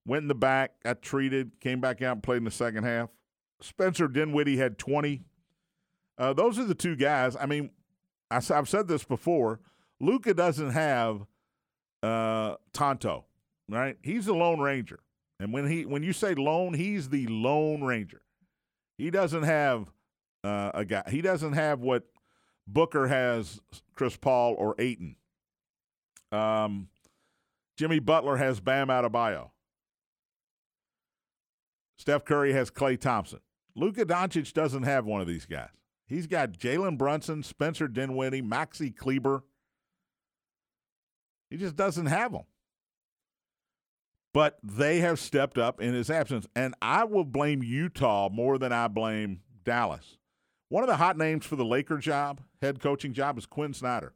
[0.06, 3.10] Went in the back, got treated, came back out and played in the second half.
[3.62, 5.24] Spencer Dinwiddie had 20.
[6.18, 7.36] Uh, those are the two guys.
[7.36, 7.72] I mean,
[8.32, 9.60] I, have said this before.
[10.00, 11.26] Luka doesn't have
[12.02, 13.26] uh, Tonto,
[13.68, 13.98] right?
[14.02, 15.00] He's the Lone Ranger,
[15.40, 18.22] and when he when you say lone, he's the Lone Ranger.
[19.00, 19.90] He doesn't have
[20.44, 21.04] uh, a guy.
[21.10, 22.04] He doesn't have what
[22.68, 23.62] Booker has,
[23.96, 25.16] Chris Paul or Ayton.
[26.34, 26.90] Um,
[27.78, 29.52] Jimmy Butler has Bam Adebayo.
[31.98, 33.40] Steph Curry has Klay Thompson.
[33.74, 35.70] Luka Doncic doesn't have one of these guys.
[36.06, 39.44] He's got Jalen Brunson, Spencer Dinwiddie, Maxi Kleber.
[41.50, 42.44] He just doesn't have them.
[44.40, 46.48] But they have stepped up in his absence.
[46.56, 50.16] And I will blame Utah more than I blame Dallas.
[50.70, 54.14] One of the hot names for the Laker job, head coaching job, is Quin Snyder.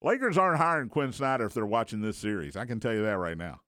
[0.00, 2.56] Lakers aren't hiring Quin Snyder if they're watching this series.
[2.56, 3.60] I can tell you that right now.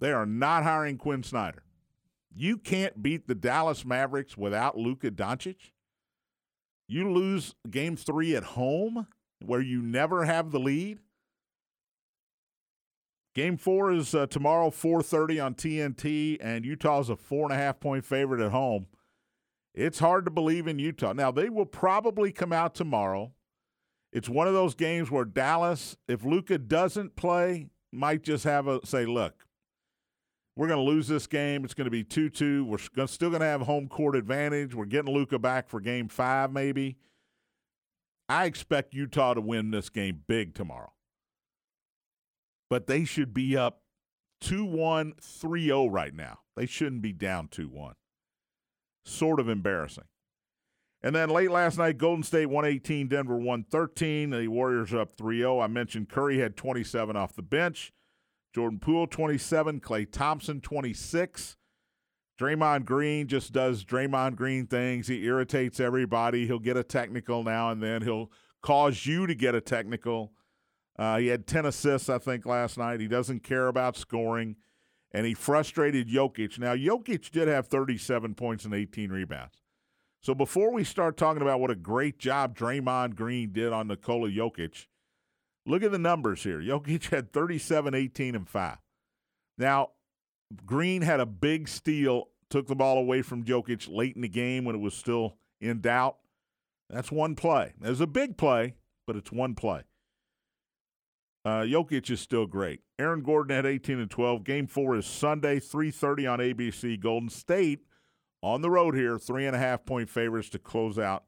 [0.00, 1.62] They are not hiring Quin Snyder.
[2.34, 5.70] You can't beat the Dallas Mavericks without Luka Doncic.
[6.88, 9.06] You lose game three at home
[9.40, 10.98] where you never have the lead.
[13.34, 17.80] Game four is uh, tomorrow, 4.30 on TNT, and Utah's a four and a half
[17.80, 18.86] point favorite at home.
[19.74, 21.14] It's hard to believe in Utah.
[21.14, 23.32] Now, they will probably come out tomorrow.
[24.12, 28.84] It's one of those games where Dallas, if Luka doesn't play, might just have a
[28.84, 29.46] say, look,
[30.54, 31.64] we're going to lose this game.
[31.64, 32.66] It's going to be 2 2.
[32.66, 34.74] We're still going to have home court advantage.
[34.74, 36.98] We're getting Luka back for game five, maybe.
[38.28, 40.92] I expect Utah to win this game big tomorrow.
[42.72, 43.82] But they should be up
[44.40, 46.38] 2 1, 3 0 right now.
[46.56, 47.92] They shouldn't be down 2 1
[49.04, 50.06] sort of embarrassing.
[51.02, 54.30] And then late last night, Golden State 118, Denver 113.
[54.30, 55.60] The Warriors up 3 0.
[55.60, 57.92] I mentioned Curry had 27 off the bench.
[58.54, 61.58] Jordan Poole 27, Klay Thompson 26.
[62.40, 65.08] Draymond Green just does Draymond Green things.
[65.08, 66.46] He irritates everybody.
[66.46, 68.00] He'll get a technical now and then.
[68.00, 68.30] He'll
[68.62, 70.32] cause you to get a technical.
[70.98, 73.00] Uh, he had 10 assists, I think, last night.
[73.00, 74.56] He doesn't care about scoring
[75.12, 76.58] and he frustrated Jokic.
[76.58, 79.62] Now, Jokic did have 37 points and 18 rebounds.
[80.20, 84.30] So before we start talking about what a great job Draymond Green did on Nikola
[84.30, 84.86] Jokic,
[85.66, 86.60] look at the numbers here.
[86.62, 88.78] Jokic had 37, 18, and 5.
[89.58, 89.90] Now,
[90.64, 94.64] Green had a big steal, took the ball away from Jokic late in the game
[94.64, 96.16] when it was still in doubt.
[96.88, 97.72] That's one play.
[97.82, 98.74] It was a big play,
[99.06, 99.82] but it's one play.
[101.44, 102.80] Uh, Jokic is still great.
[102.98, 104.44] Aaron Gordon had 18 and 12.
[104.44, 106.96] Game four is Sunday, 3:30 on ABC.
[106.96, 107.84] Golden State
[108.42, 111.24] on the road here, three and a half point favorites to close out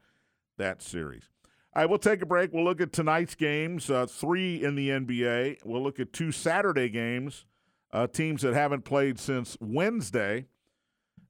[0.57, 1.31] that series.
[1.75, 2.53] All right, we'll take a break.
[2.53, 5.59] We'll look at tonight's games, uh, three in the NBA.
[5.65, 7.47] We'll look at two Saturday games,
[7.93, 10.47] uh, teams that haven't played since Wednesday.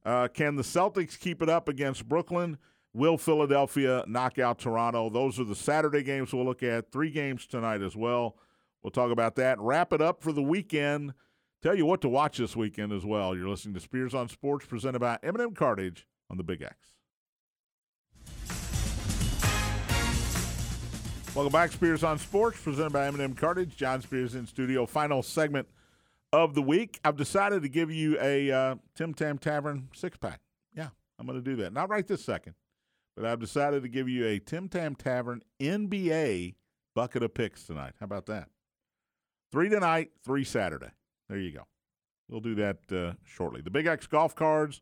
[0.04, 2.58] Uh, can the Celtics keep it up against Brooklyn?
[2.92, 5.08] Will Philadelphia knock out Toronto?
[5.08, 6.92] Those are the Saturday games we'll look at.
[6.92, 8.36] Three games tonight as well.
[8.84, 9.58] We'll talk about that.
[9.58, 11.14] Wrap it up for the weekend.
[11.62, 13.34] Tell you what to watch this weekend as well.
[13.34, 16.76] You're listening to Spears on Sports, presented by M&M Cartage on the Big X.
[21.34, 23.74] Welcome back, Spears on Sports, presented by M&M Cartage.
[23.74, 24.84] John Spears in studio.
[24.84, 25.66] Final segment
[26.30, 27.00] of the week.
[27.02, 30.40] I've decided to give you a uh, Tim Tam Tavern six pack.
[30.76, 31.72] Yeah, I'm going to do that.
[31.72, 32.54] Not right this second,
[33.16, 36.56] but I've decided to give you a Tim Tam Tavern NBA
[36.94, 37.94] bucket of picks tonight.
[37.98, 38.48] How about that?
[39.54, 40.88] Three tonight, three Saturday.
[41.28, 41.60] There you go.
[42.28, 43.60] We'll do that uh, shortly.
[43.60, 44.80] The Big X golf cards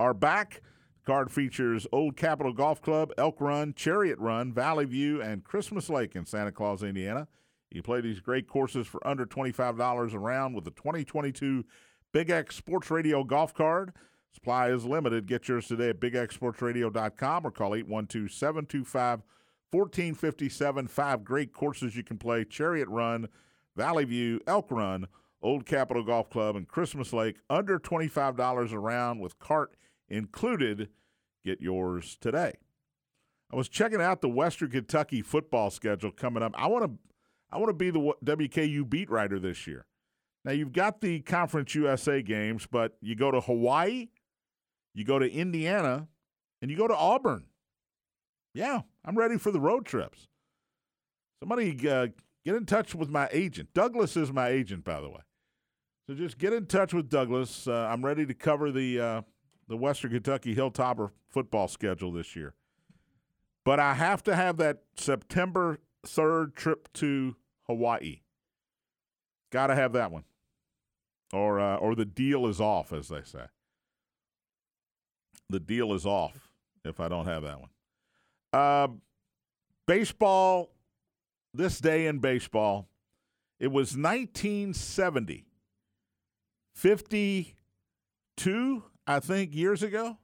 [0.00, 0.62] are back.
[1.04, 5.90] The card features Old Capitol Golf Club, Elk Run, Chariot Run, Valley View, and Christmas
[5.90, 7.28] Lake in Santa Claus, Indiana.
[7.70, 11.62] You play these great courses for under $25 a round with the 2022
[12.10, 13.92] Big X Sports Radio golf card.
[14.32, 15.26] Supply is limited.
[15.26, 19.20] Get yours today at bigxsportsradio.com or call 812 725
[19.70, 20.88] 1457.
[20.88, 23.28] Five great courses you can play Chariot Run,
[23.76, 25.08] Valley View, Elk Run,
[25.42, 27.36] Old Capitol Golf Club, and Christmas Lake.
[27.50, 29.76] Under $25 a round with cart
[30.08, 30.88] included.
[31.44, 32.54] Get yours today.
[33.52, 36.52] I was checking out the Western Kentucky football schedule coming up.
[36.56, 36.98] I want to
[37.52, 39.86] I want to be the WKU beat writer this year.
[40.44, 44.08] Now you've got the Conference USA games, but you go to Hawaii,
[44.92, 46.08] you go to Indiana,
[46.60, 47.44] and you go to Auburn.
[48.54, 50.26] Yeah, I'm ready for the road trips.
[51.40, 52.08] Somebody uh,
[52.44, 53.70] get in touch with my agent.
[53.74, 55.20] Douglas is my agent, by the way.
[56.06, 57.66] So just get in touch with Douglas.
[57.66, 59.22] Uh, I'm ready to cover the uh,
[59.68, 62.54] the Western Kentucky Hilltopper football schedule this year.
[63.64, 67.36] But I have to have that September 3rd trip to
[67.66, 68.20] Hawaii.
[69.50, 70.24] Got to have that one.
[71.32, 73.46] Or uh, or the deal is off as they say.
[75.48, 76.50] The deal is off
[76.84, 77.70] if I don't have that one.
[78.52, 78.88] Uh,
[79.86, 80.73] baseball
[81.54, 82.88] this day in baseball.
[83.60, 85.46] It was 1970,
[86.74, 90.18] 52, I think, years ago.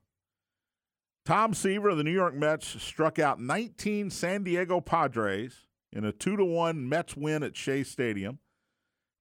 [1.24, 6.12] Tom Seaver of the New York Mets struck out 19 San Diego Padres in a
[6.12, 8.39] 2 to 1 Mets win at Shea Stadium.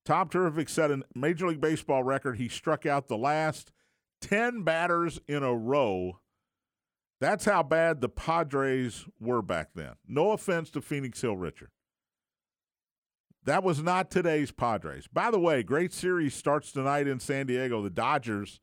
[0.05, 2.37] Tom Terrific set a Major League Baseball record.
[2.37, 3.71] He struck out the last
[4.21, 6.19] 10 batters in a row.
[7.21, 9.93] That's how bad the Padres were back then.
[10.07, 11.69] No offense to Phoenix Hill Richard.
[13.45, 15.07] That was not today's Padres.
[15.07, 17.81] By the way, great series starts tonight in San Diego.
[17.81, 18.59] The Dodgers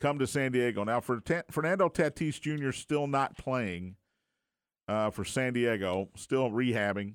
[0.00, 0.84] come to San Diego.
[0.84, 3.96] Now, for T- Fernando Tatis Jr., still not playing
[4.88, 7.14] uh, for San Diego, still rehabbing.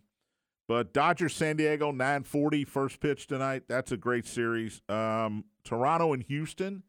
[0.67, 3.63] But Dodgers San Diego 940 first pitch tonight.
[3.67, 4.81] That's a great series.
[4.87, 6.83] Um, Toronto and Houston.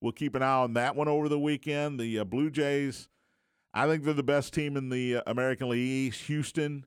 [0.00, 2.00] We'll keep an eye on that one over the weekend.
[2.00, 3.08] The uh, Blue Jays,
[3.72, 6.22] I think they're the best team in the uh, American League East.
[6.22, 6.84] Houston,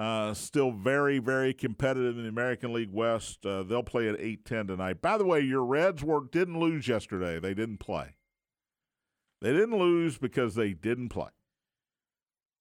[0.00, 3.44] uh, still very, very competitive in the American League West.
[3.44, 5.02] Uh, they'll play at 8-10 tonight.
[5.02, 7.38] By the way, your Reds were didn't lose yesterday.
[7.38, 8.14] They didn't play.
[9.42, 11.28] They didn't lose because they didn't play.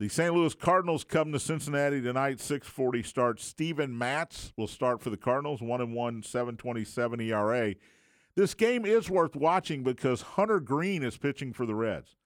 [0.01, 0.33] The St.
[0.33, 3.39] Louis Cardinals come to Cincinnati tonight, 640 start.
[3.39, 7.73] Steven Matz will start for the Cardinals, 1 and 1, 727 ERA.
[8.35, 12.17] This game is worth watching because Hunter Greene is pitching for the Reds.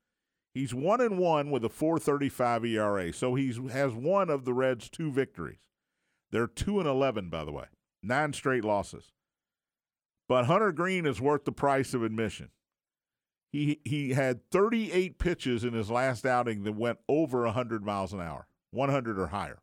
[0.54, 4.90] He's 1 and 1 with a 435 ERA, so he has one of the Reds'
[4.90, 5.58] two victories.
[6.32, 7.66] They're 2 and 11 by the way.
[8.02, 9.12] Nine straight losses.
[10.28, 12.50] But Hunter Greene is worth the price of admission.
[13.52, 18.20] He he had 38 pitches in his last outing that went over 100 miles an
[18.20, 19.62] hour, 100 or higher.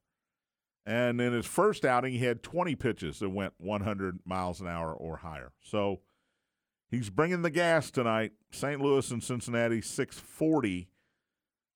[0.87, 4.93] And in his first outing, he had 20 pitches that went 100 miles an hour
[4.93, 5.53] or higher.
[5.61, 6.01] So
[6.91, 8.33] he's bringing the gas tonight.
[8.51, 8.81] St.
[8.81, 10.89] Louis and Cincinnati, 640.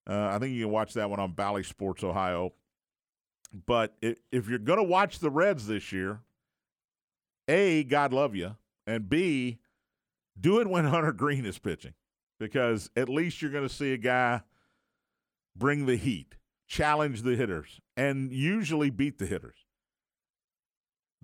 [0.08, 2.52] Uh, I think you can watch that one on Bally Sports Ohio.
[3.66, 6.20] But if you're going to watch the Reds this year,
[7.48, 8.56] A, God love you,
[8.86, 9.60] and B,
[10.38, 11.94] do it when Hunter Greene is pitching
[12.38, 14.42] because at least you're going to see a guy
[15.56, 16.34] bring the heat,
[16.66, 19.63] challenge the hitters, and usually beat the hitters.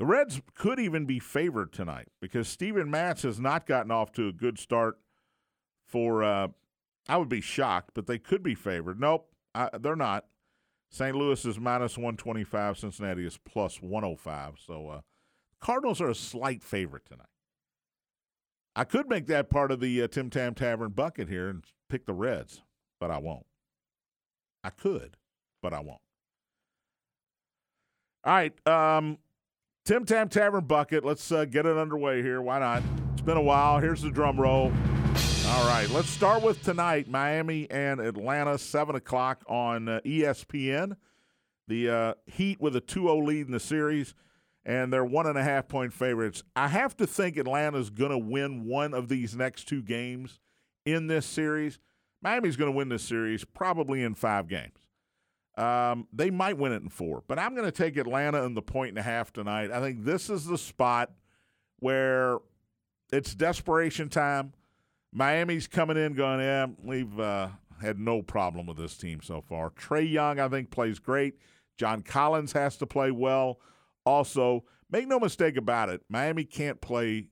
[0.00, 4.28] The Reds could even be favored tonight because Steven Matz has not gotten off to
[4.28, 4.98] a good start
[5.86, 6.24] for.
[6.24, 6.48] Uh,
[7.06, 8.98] I would be shocked, but they could be favored.
[8.98, 10.24] Nope, I, they're not.
[10.88, 11.14] St.
[11.14, 12.78] Louis is minus 125.
[12.78, 14.54] Cincinnati is plus 105.
[14.66, 15.00] So uh,
[15.60, 17.26] Cardinals are a slight favorite tonight.
[18.74, 22.06] I could make that part of the uh, Tim Tam Tavern bucket here and pick
[22.06, 22.62] the Reds,
[23.00, 23.44] but I won't.
[24.64, 25.18] I could,
[25.60, 26.00] but I won't.
[28.24, 29.18] All right, um,
[29.90, 31.04] Tim Tam Tavern bucket.
[31.04, 32.40] Let's uh, get it underway here.
[32.40, 32.84] Why not?
[33.12, 33.80] It's been a while.
[33.80, 34.66] Here's the drum roll.
[35.48, 40.96] All right, let's start with tonight Miami and Atlanta, 7 o'clock on uh, ESPN.
[41.66, 44.14] The uh, Heat with a 2 0 lead in the series
[44.64, 46.44] and they're one and a half point favorites.
[46.54, 50.38] I have to think Atlanta's going to win one of these next two games
[50.86, 51.80] in this series.
[52.22, 54.86] Miami's going to win this series probably in five games.
[55.60, 58.62] Um, they might win it in four, but I'm going to take Atlanta in the
[58.62, 59.70] point and a half tonight.
[59.70, 61.12] I think this is the spot
[61.80, 62.38] where
[63.12, 64.54] it's desperation time.
[65.12, 67.48] Miami's coming in going, yeah, we've uh,
[67.82, 69.68] had no problem with this team so far.
[69.68, 71.34] Trae Young, I think, plays great.
[71.76, 73.60] John Collins has to play well.
[74.06, 77.26] Also, make no mistake about it, Miami can't play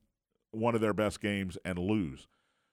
[0.50, 2.26] one of their best games and lose.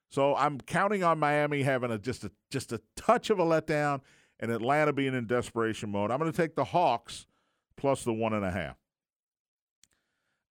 [0.10, 4.02] So I'm counting on Miami having a just a just a touch of a letdown
[4.40, 6.12] and Atlanta being in desperation mode.
[6.12, 7.26] I'm going to take the Hawks
[7.78, 8.78] plus the one and a half.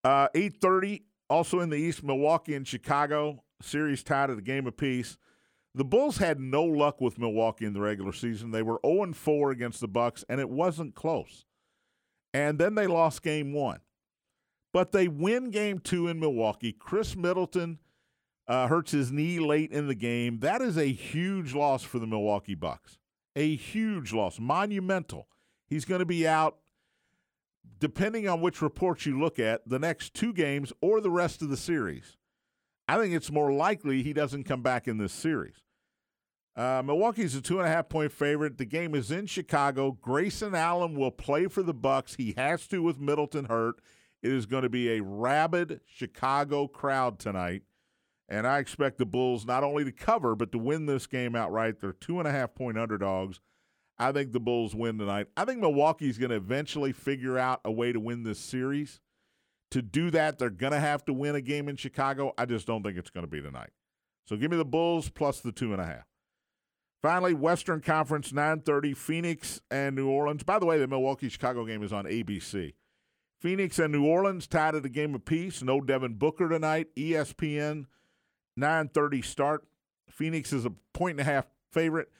[0.02, 5.16] Uh, 8:30, also in the East, Milwaukee and Chicago series tied at a game apiece.
[5.74, 8.52] The Bulls had no luck with Milwaukee in the regular season.
[8.52, 11.46] They were 0 4 against the Bucks, and it wasn't close
[12.34, 13.80] and then they lost game one.
[14.74, 16.72] But they win game two in Milwaukee.
[16.72, 17.78] Khris Middleton
[18.48, 20.40] uh, hurts his knee late in the game.
[20.40, 22.98] That is a huge loss for the Milwaukee Bucks.
[23.36, 25.28] A huge loss, monumental.
[25.66, 26.58] He's going to be out,
[27.80, 31.48] depending on which reports you look at, the next two games or the rest of
[31.48, 32.16] the series.
[32.86, 35.62] I think it's more likely he doesn't come back in this series.
[36.56, 38.58] Uh, Milwaukee's a two and a half point favorite.
[38.58, 39.90] The game is in Chicago.
[39.90, 42.14] Grayson Allen will play for the Bucks.
[42.14, 43.76] He has to with Middleton hurt.
[44.22, 47.62] It is going to be a rabid Chicago crowd tonight,
[48.28, 51.80] and I expect the Bulls not only to cover but to win this game outright.
[51.80, 53.40] They're two and a half point underdogs.
[53.98, 55.28] I think the Bulls win tonight.
[55.36, 59.00] I think Milwaukee's going to eventually figure out a way to win this series.
[59.70, 62.32] To do that, they're going to have to win a game in Chicago.
[62.36, 63.70] I just don't think it's going to be tonight.
[64.26, 66.06] So give me the Bulls plus the two and a half.
[67.02, 70.42] Finally, Western Conference 9:30 Phoenix and New Orleans.
[70.42, 72.72] By the way, the Milwaukee Chicago game is on ABC.
[73.40, 75.62] Phoenix and New Orleans tied at a game apiece.
[75.62, 76.88] No Devin Booker tonight.
[76.96, 77.84] ESPN
[78.58, 79.66] 9:30 start.
[80.10, 82.10] Phoenix is a point and a half favorite.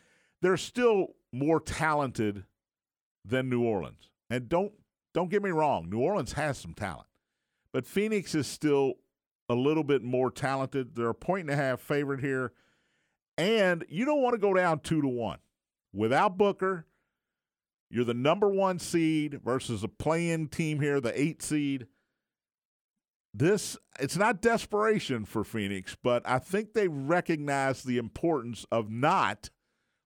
[0.43, 2.45] They're still more talented
[3.25, 4.11] than New Orleans.
[4.31, 4.73] And don't
[5.13, 7.07] don't get me wrong, New Orleans has some talent.
[7.73, 8.95] But Phoenix is still
[9.49, 10.95] a little bit more talented.
[10.97, 12.53] They're a point and a half favorite here.
[13.37, 15.39] And you don't want to go down two to one.
[15.93, 16.87] Without Booker,
[17.91, 21.87] You're the number one seed versus a play-in team here, the eight seed.
[23.37, 29.51] This it's not desperation for Phoenix, but I think they recognize the importance of not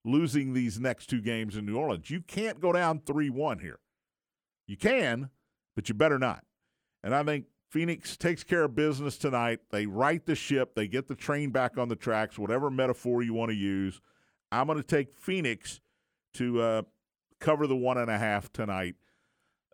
[0.03, 2.09] losing these next two games in New Orleans.
[2.09, 3.81] You can't go down 3 1 here.
[4.67, 5.29] You can,
[5.77, 6.45] but you better not.
[7.03, 9.61] And I think Phoenix takes care of business tonight.
[9.71, 13.35] They right the ship, they get the train back on the tracks, whatever metaphor you
[13.35, 14.01] want to use.
[14.51, 15.81] I'm going to take Phoenix
[16.35, 16.83] to uh,
[17.41, 18.95] cover the one and a half tonight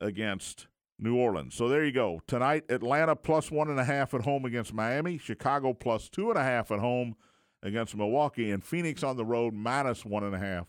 [0.01, 0.67] against
[1.05, 1.55] New Orleans.
[1.55, 2.23] So there you go.
[2.27, 6.39] Tonight, Atlanta plus one and a half at home against Miami, Chicago plus two and
[6.39, 7.15] a half at home
[7.63, 10.67] against Milwaukee, and Phoenix on the road minus one and a half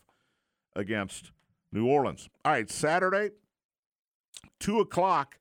[0.75, 1.31] against
[1.71, 2.29] New Orleans.
[2.43, 3.31] All right, Saturday,
[4.59, 5.39] two o'clock,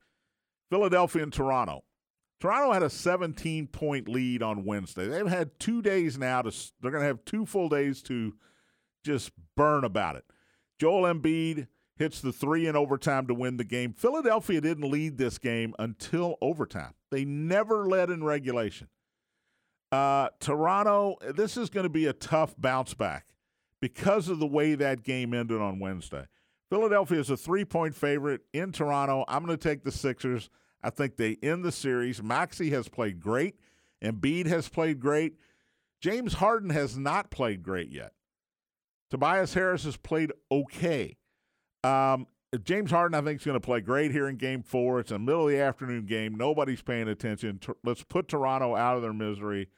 [0.69, 1.83] Philadelphia and Toronto.
[2.39, 5.07] Toronto had a 17 point lead on Wednesday.
[5.07, 8.33] They've had two days now to, they're going to have two full days to
[9.03, 10.23] just burn about it.
[10.79, 11.67] Joel Embiid
[11.97, 13.93] hits the three in overtime to win the game.
[13.93, 16.93] Philadelphia didn't lead this game until overtime.
[17.11, 18.87] They never led in regulation.
[19.91, 23.27] Uh, Toronto, this is going to be a tough bounce back
[23.79, 26.25] because of the way that game ended on Wednesday.
[26.69, 29.23] Philadelphia is a three point favorite in Toronto.
[29.27, 30.49] I'm going to take the Sixers.
[30.83, 32.21] I think they end the series.
[32.21, 33.55] Maxey has played great.
[34.03, 35.37] Embiid has played great.
[36.01, 38.11] James Harden has not played great yet.
[39.09, 41.17] Tobias Harris has played okay.
[41.85, 42.27] Um,
[42.63, 44.99] James Harden, I think, is going to play great here in Game Four.
[44.99, 46.35] It's a middle of the afternoon game.
[46.35, 47.59] Nobody's paying attention.
[47.83, 49.69] Let's put Toronto out of their misery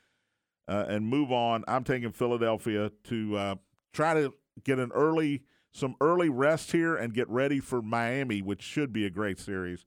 [0.68, 1.64] uh, and move on.
[1.68, 3.56] I'm taking Philadelphia to uh,
[3.94, 4.34] try to
[4.64, 9.06] get an early, some early rest here and get ready for Miami, which should be
[9.06, 9.86] a great series.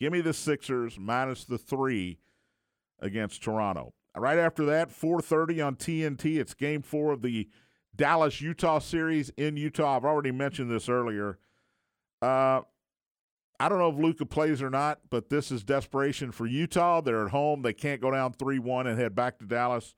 [0.00, 2.18] Give me the Sixers minus the three
[3.00, 3.94] against Toronto.
[4.16, 6.38] Right after that, 4:30 on TNT.
[6.38, 7.48] It's Game Four of the
[7.94, 9.96] Dallas Utah series in Utah.
[9.96, 11.38] I've already mentioned this earlier.
[12.20, 12.62] Uh,
[13.60, 17.00] I don't know if Luka plays or not, but this is desperation for Utah.
[17.00, 17.62] They're at home.
[17.62, 19.94] They can't go down 3 1 and head back to Dallas.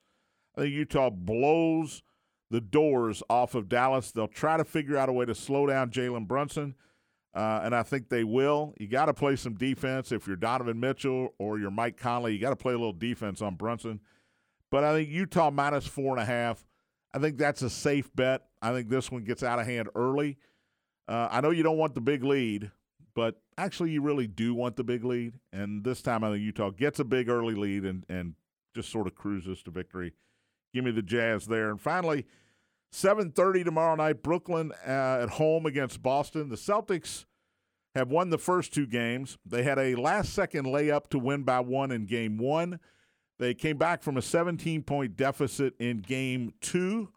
[0.55, 2.01] I think Utah blows
[2.49, 4.11] the doors off of Dallas.
[4.11, 6.75] They'll try to figure out a way to slow down Jalen Brunson,
[7.33, 8.73] uh, and I think they will.
[8.77, 10.11] You got to play some defense.
[10.11, 13.41] If you're Donovan Mitchell or you're Mike Conley, you got to play a little defense
[13.41, 14.01] on Brunson.
[14.71, 16.65] But I think Utah minus four and a half.
[17.13, 18.41] I think that's a safe bet.
[18.61, 20.37] I think this one gets out of hand early.
[21.07, 22.71] Uh, I know you don't want the big lead,
[23.15, 25.39] but actually you really do want the big lead.
[25.51, 28.35] And this time I think Utah gets a big early lead and, and
[28.73, 30.13] just sort of cruises to victory.
[30.73, 31.69] Give me the Jazz there.
[31.69, 32.25] And finally,
[32.91, 36.49] 7:30 tomorrow night, Brooklyn uh, at home against Boston.
[36.49, 37.25] The Celtics
[37.95, 39.37] have won the first two games.
[39.45, 42.79] They had a last-second layup to win by one in Game One.
[43.39, 47.09] They came back from a 17-point deficit in Game Two.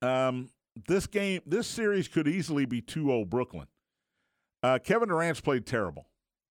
[0.00, 0.50] Um,
[0.86, 3.66] this game, this series could easily be 2-0 Brooklyn.
[4.62, 6.08] Uh, Kevin Durant's played terrible.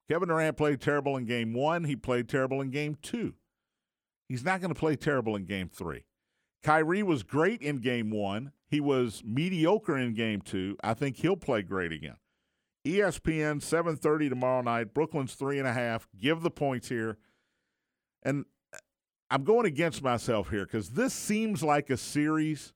[0.09, 1.84] Kevin Durant played terrible in Game One.
[1.84, 3.34] He played terrible in Game Two.
[4.30, 6.03] He's not going to play terrible in game three.
[6.63, 8.51] Kyrie was great in game one.
[8.67, 10.75] He was mediocre in game two.
[10.84, 12.17] I think he'll play great again.
[12.86, 14.93] ESPN, 7.30 tomorrow night.
[14.93, 16.07] Brooklyn's three and a half.
[16.19, 17.17] Give the points here.
[18.23, 18.45] And
[19.30, 22.73] I'm going against myself here because this seems like a series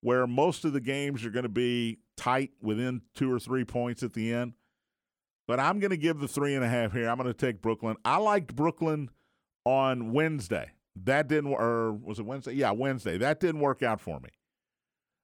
[0.00, 4.02] where most of the games are going to be tight within two or three points
[4.02, 4.54] at the end.
[5.46, 7.08] But I'm going to give the three and a half here.
[7.08, 7.96] I'm going to take Brooklyn.
[8.04, 9.10] I liked Brooklyn
[9.64, 10.70] on Wednesday.
[11.04, 12.54] That didn't, or was it Wednesday?
[12.54, 13.18] Yeah, Wednesday.
[13.18, 14.30] That didn't work out for me.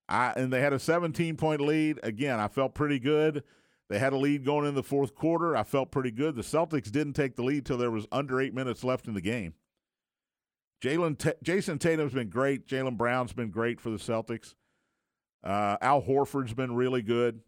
[0.08, 1.98] I and they had a 17 point lead.
[2.02, 3.42] Again, I felt pretty good.
[3.88, 5.56] They had a lead going in the fourth quarter.
[5.56, 6.34] I felt pretty good.
[6.34, 9.20] The Celtics didn't take the lead till there was under eight minutes left in the
[9.20, 9.54] game.
[10.82, 12.66] Jalen T- Jayson Tatum's been great.
[12.66, 14.54] Jaylen Brown's been great for the Celtics.
[15.44, 17.40] Uh, Al Horford's been really good.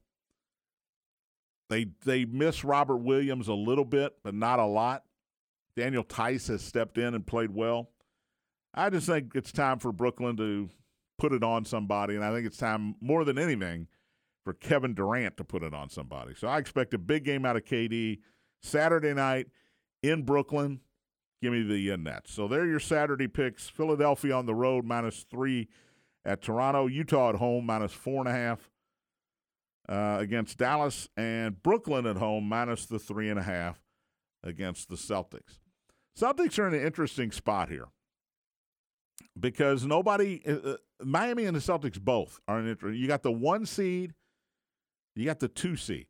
[1.71, 5.05] They they miss Robert Williams a little bit, but not a lot.
[5.77, 7.91] Daniel Theis has stepped in and played well.
[8.75, 10.69] I just think it's time for Brooklyn to
[11.19, 13.89] put it on somebody, and I think it's time more than anything
[14.45, 16.35] for Kevin Durant to put it on somebody.
[16.35, 18.19] So I expect a big game out of KD
[18.61, 19.47] Saturday night
[20.03, 20.81] in Brooklyn.
[21.41, 22.33] Give me the Nets.
[22.33, 23.69] So there are your Saturday picks.
[23.69, 25.69] Philadelphia on the road minus three
[26.25, 26.87] at Toronto.
[26.87, 28.70] Utah at home minus four and a half
[29.89, 33.81] uh, against Dallas, and Brooklyn at home minus the three and a half
[34.43, 35.59] against the Celtics.
[36.18, 37.89] Celtics are in an interesting spot here
[39.39, 42.99] because nobody, uh, uh, Miami and the Celtics both are in interest.
[42.99, 44.14] You got the one seed,
[45.16, 46.07] you got the two seed,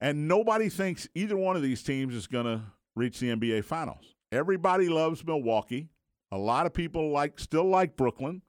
[0.00, 2.62] and nobody thinks either one of these teams is going to
[2.96, 4.14] reach the NBA Finals.
[4.30, 5.88] Everybody loves Milwaukee.
[6.30, 8.40] A lot of people like still like Brooklyn,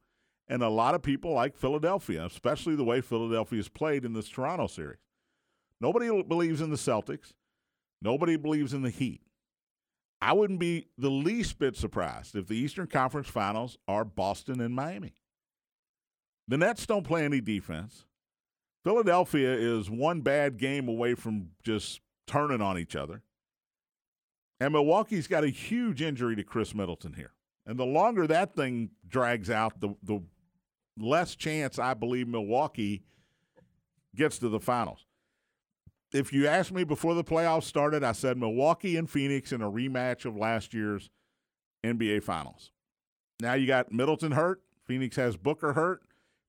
[0.47, 4.67] And a lot of people like Philadelphia, especially the way Philadelphia's played in this Toronto
[4.67, 4.99] series.
[5.79, 7.33] Nobody believes in the Celtics.
[8.01, 9.21] Nobody believes in the Heat.
[10.21, 14.73] I wouldn't be the least bit surprised if the Eastern Conference Finals are Boston and
[14.73, 15.15] Miami.
[16.47, 18.05] The Nets don't play any defense.
[18.83, 23.21] Philadelphia is one bad game away from just turning on each other.
[24.59, 27.33] And Milwaukee's got a huge injury to Khris Middleton here.
[27.65, 30.21] And the longer that thing drags out, the the
[30.97, 33.03] less chance I believe Milwaukee
[34.15, 35.05] gets to the finals.
[36.13, 39.71] If you asked me before the playoffs started, I said Milwaukee and Phoenix in a
[39.71, 41.09] rematch of last year's
[41.83, 42.71] NBA Finals.
[43.39, 44.61] Now you got Middleton hurt.
[44.85, 46.01] Phoenix has Booker hurt.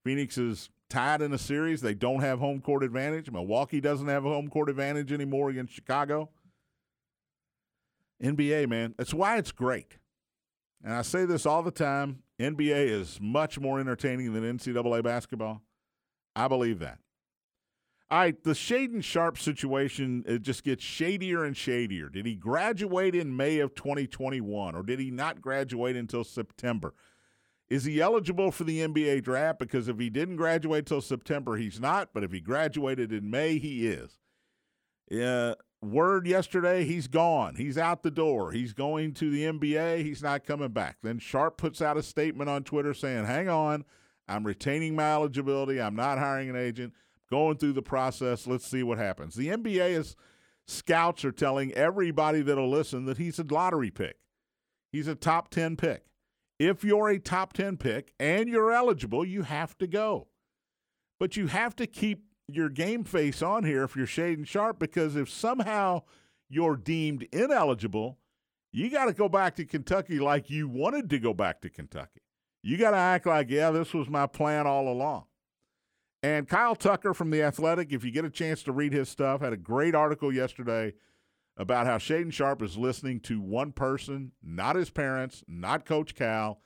[0.04, 1.80] Phoenix is tied in a series.
[1.80, 3.30] They don't have home court advantage.
[3.30, 6.28] Milwaukee doesn't have a home court advantage anymore against Chicago.
[8.22, 9.96] NBA, man, that's why it's great.
[10.84, 15.62] And I say this all the time NBA is much more entertaining than NCAA basketball.
[16.36, 16.98] I believe that.
[18.10, 22.10] All right, the Shaedon Sharpe situation it just gets shadier and shadier.
[22.10, 26.94] Did he graduate in May of 2021 or did he not graduate until September?
[27.70, 29.58] Is he eligible for the NBA draft?
[29.58, 32.10] Because if he didn't graduate till September, he's not.
[32.12, 34.18] But if he graduated in May, he is.
[35.10, 35.54] Uh,
[35.84, 37.56] word yesterday, he's gone.
[37.56, 38.52] He's out the door.
[38.52, 40.02] He's going to the NBA.
[40.02, 40.98] He's not coming back.
[41.02, 43.84] Then Sharpe puts out a statement on Twitter saying, hang on,
[44.28, 45.80] I'm retaining my eligibility.
[45.80, 46.92] I'm not hiring an agent.
[47.30, 48.46] Going through the process.
[48.46, 49.34] Let's see what happens.
[49.34, 50.14] The NBA is
[50.66, 54.16] scouts are telling everybody that'll listen that he's a lottery pick.
[54.92, 56.04] He's a top 10 pick.
[56.58, 60.28] If you're a top 10 pick and you're eligible, you have to go.
[61.18, 65.16] But you have to keep your game face on here if you're Shaedon Sharpe because
[65.16, 66.02] if somehow
[66.48, 68.18] you're deemed ineligible,
[68.72, 72.22] you got to go back to Kentucky like you wanted to go back to Kentucky.
[72.62, 75.24] You got to act like, yeah, this was my plan all along.
[76.22, 79.42] And Kyle Tucker from The Athletic, if you get a chance to read his stuff,
[79.42, 80.94] had a great article yesterday
[81.56, 86.60] about how Shaedon Sharpe is listening to one person, not his parents, not Coach Cal,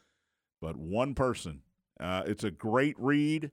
[0.60, 1.62] but one person.
[1.98, 3.50] Uh, it's a great read.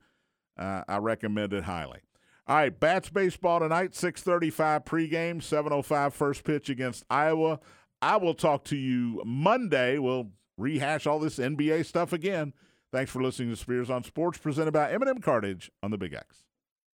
[0.57, 2.01] Uh, I recommend it highly.
[2.47, 7.59] All right, Bats baseball tonight, 635 pregame, 705 first pitch against Iowa.
[8.03, 9.97] I will talk to you Monday.
[9.97, 12.53] We'll rehash all this NBA stuff again.
[12.91, 16.44] Thanks for listening to Spears on Sports, presented by M&M Cartage on the Big X.